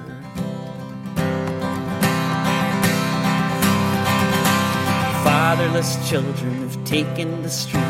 Fatherless 5.24 6.10
children 6.10 6.56
have 6.68 6.84
taken 6.84 7.42
the 7.42 7.50
street. 7.50 7.82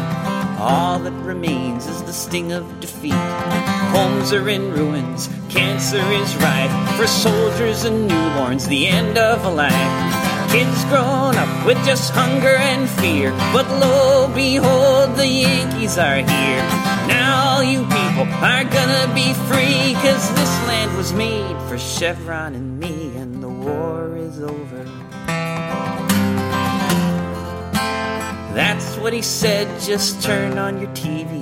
All 0.60 1.00
that 1.00 1.12
remains 1.26 1.88
is 1.88 2.04
the 2.04 2.14
sting 2.14 2.52
of 2.52 2.80
defeat. 2.80 3.14
Homes 3.96 4.32
are 4.32 4.48
in 4.48 4.72
ruins, 4.72 5.28
cancer 5.50 5.98
is 5.98 6.36
rife. 6.36 6.96
For 6.96 7.08
soldiers 7.08 7.86
and 7.86 8.08
newborns, 8.08 8.68
the 8.68 8.86
end 8.86 9.18
of 9.18 9.44
a 9.44 9.50
life. 9.50 10.52
Kids 10.52 10.86
grown 10.86 11.36
up 11.36 11.66
with 11.66 11.84
just 11.84 12.12
hunger 12.14 12.58
and 12.58 12.88
fear. 12.88 13.32
But 13.52 13.68
lo 13.80 14.32
behold, 14.36 15.16
the 15.16 15.28
Yankees 15.28 15.98
are 15.98 16.18
here. 16.18 17.13
You 17.64 17.80
people 17.86 18.28
are 18.44 18.66
gonna 18.66 19.14
be 19.16 19.34
free, 19.48 19.94
cause 19.94 20.30
this 20.36 20.68
land 20.68 20.98
was 20.98 21.14
made 21.14 21.56
for 21.70 21.78
Chevron 21.78 22.56
and 22.56 22.78
me, 22.78 23.16
and 23.16 23.42
the 23.42 23.48
war 23.48 24.18
is 24.18 24.42
over. 24.42 24.84
That's 28.54 28.98
what 28.98 29.14
he 29.14 29.22
said, 29.22 29.68
just 29.80 30.22
turn 30.22 30.58
on 30.58 30.82
your 30.82 30.92
TV. 30.92 31.42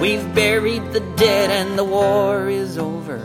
We've 0.00 0.34
buried 0.34 0.92
the 0.92 1.00
dead 1.16 1.50
and 1.50 1.76
the 1.76 1.84
war 1.84 2.48
is 2.48 2.78
over. 2.78 3.18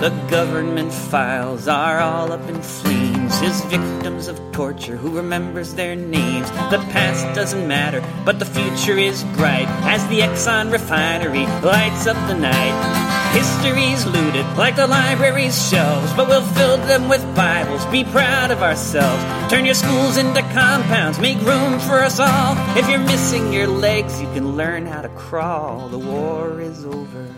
The 0.00 0.10
government 0.28 0.92
files 0.92 1.68
are 1.68 2.00
all 2.00 2.32
up 2.32 2.48
in 2.48 2.60
flames. 2.60 3.05
His 3.40 3.60
victims 3.66 4.28
of 4.28 4.40
torture, 4.52 4.96
who 4.96 5.10
remembers 5.10 5.74
their 5.74 5.94
names? 5.94 6.50
The 6.70 6.84
past 6.90 7.34
doesn't 7.34 7.68
matter, 7.68 8.02
but 8.24 8.38
the 8.38 8.44
future 8.44 8.96
is 8.98 9.22
bright 9.36 9.68
as 9.84 10.06
the 10.08 10.20
Exxon 10.20 10.72
refinery 10.72 11.46
lights 11.62 12.06
up 12.06 12.16
the 12.28 12.34
night. 12.34 13.32
History's 13.34 14.06
looted 14.06 14.46
like 14.56 14.76
the 14.76 14.86
library's 14.86 15.68
shelves, 15.68 16.12
but 16.14 16.26
we'll 16.26 16.40
fill 16.54 16.78
them 16.78 17.08
with 17.08 17.22
Bibles. 17.36 17.84
Be 17.86 18.02
proud 18.04 18.50
of 18.50 18.62
ourselves. 18.62 19.22
Turn 19.52 19.66
your 19.66 19.74
schools 19.74 20.16
into 20.16 20.40
compounds, 20.52 21.18
make 21.18 21.38
room 21.42 21.78
for 21.80 21.98
us 22.02 22.18
all. 22.18 22.56
If 22.78 22.88
you're 22.88 22.98
missing 22.98 23.52
your 23.52 23.68
legs, 23.68 24.20
you 24.20 24.26
can 24.28 24.56
learn 24.56 24.86
how 24.86 25.02
to 25.02 25.10
crawl. 25.10 25.88
The 25.88 25.98
war 25.98 26.60
is 26.60 26.84
over. 26.86 27.28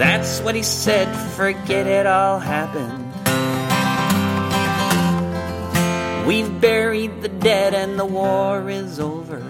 That's 0.00 0.40
what 0.40 0.54
he 0.54 0.62
said, 0.62 1.14
forget 1.36 1.86
it 1.86 2.06
all 2.06 2.38
happened. 2.38 3.04
We've 6.26 6.58
buried 6.58 7.20
the 7.20 7.28
dead 7.28 7.74
and 7.74 7.98
the 7.98 8.06
war 8.06 8.70
is 8.70 8.98
over. 8.98 9.40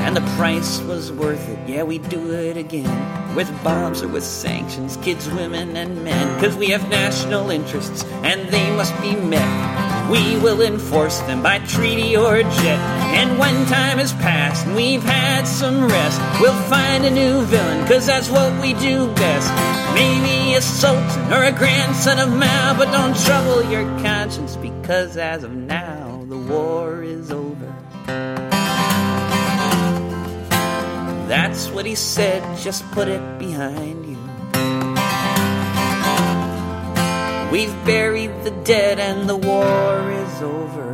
And 0.00 0.16
the 0.16 0.28
price 0.36 0.80
was 0.80 1.12
worth 1.12 1.48
it, 1.48 1.68
yeah, 1.68 1.84
we 1.84 1.98
do 1.98 2.32
it 2.32 2.56
again. 2.56 3.36
With 3.36 3.48
bombs 3.62 4.02
or 4.02 4.08
with 4.08 4.24
sanctions, 4.24 4.96
kids, 4.96 5.28
women, 5.28 5.76
and 5.76 6.02
men. 6.02 6.40
Cause 6.40 6.56
we 6.56 6.70
have 6.70 6.88
national 6.88 7.50
interests, 7.50 8.02
and 8.24 8.48
they 8.48 8.68
must 8.74 9.00
be 9.00 9.14
met. 9.14 10.10
We 10.10 10.36
will 10.38 10.62
enforce 10.62 11.20
them 11.20 11.44
by 11.44 11.60
treaty 11.60 12.16
or 12.16 12.42
jet. 12.42 12.99
And 13.18 13.38
when 13.38 13.66
time 13.66 13.98
has 13.98 14.12
passed 14.14 14.66
and 14.66 14.76
we've 14.76 15.02
had 15.02 15.46
some 15.46 15.86
rest, 15.86 16.20
we'll 16.40 16.62
find 16.68 17.04
a 17.04 17.10
new 17.10 17.42
villain, 17.44 17.86
cause 17.86 18.06
that's 18.06 18.30
what 18.30 18.60
we 18.60 18.74
do 18.74 19.12
best. 19.14 19.50
Maybe 19.94 20.54
a 20.54 20.60
sultan 20.60 21.32
or 21.32 21.44
a 21.44 21.52
grandson 21.52 22.18
of 22.18 22.30
Mao, 22.30 22.74
but 22.78 22.90
don't 22.92 23.16
trouble 23.24 23.70
your 23.70 23.84
conscience, 24.00 24.56
because 24.56 25.16
as 25.16 25.42
of 25.44 25.52
now, 25.52 26.24
the 26.28 26.38
war 26.38 27.02
is 27.02 27.30
over. 27.30 27.74
That's 31.28 31.68
what 31.70 31.86
he 31.86 31.94
said, 31.94 32.42
just 32.58 32.84
put 32.90 33.08
it 33.08 33.38
behind 33.38 34.06
you. 34.06 34.18
We've 37.50 37.84
buried 37.84 38.30
the 38.44 38.52
dead 38.64 39.00
and 39.00 39.28
the 39.28 39.36
war 39.36 40.10
is 40.10 40.42
over. 40.42 40.89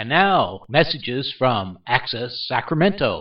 And 0.00 0.08
now, 0.08 0.64
messages 0.66 1.30
from 1.36 1.78
Access 1.86 2.46
Sacramento. 2.48 3.18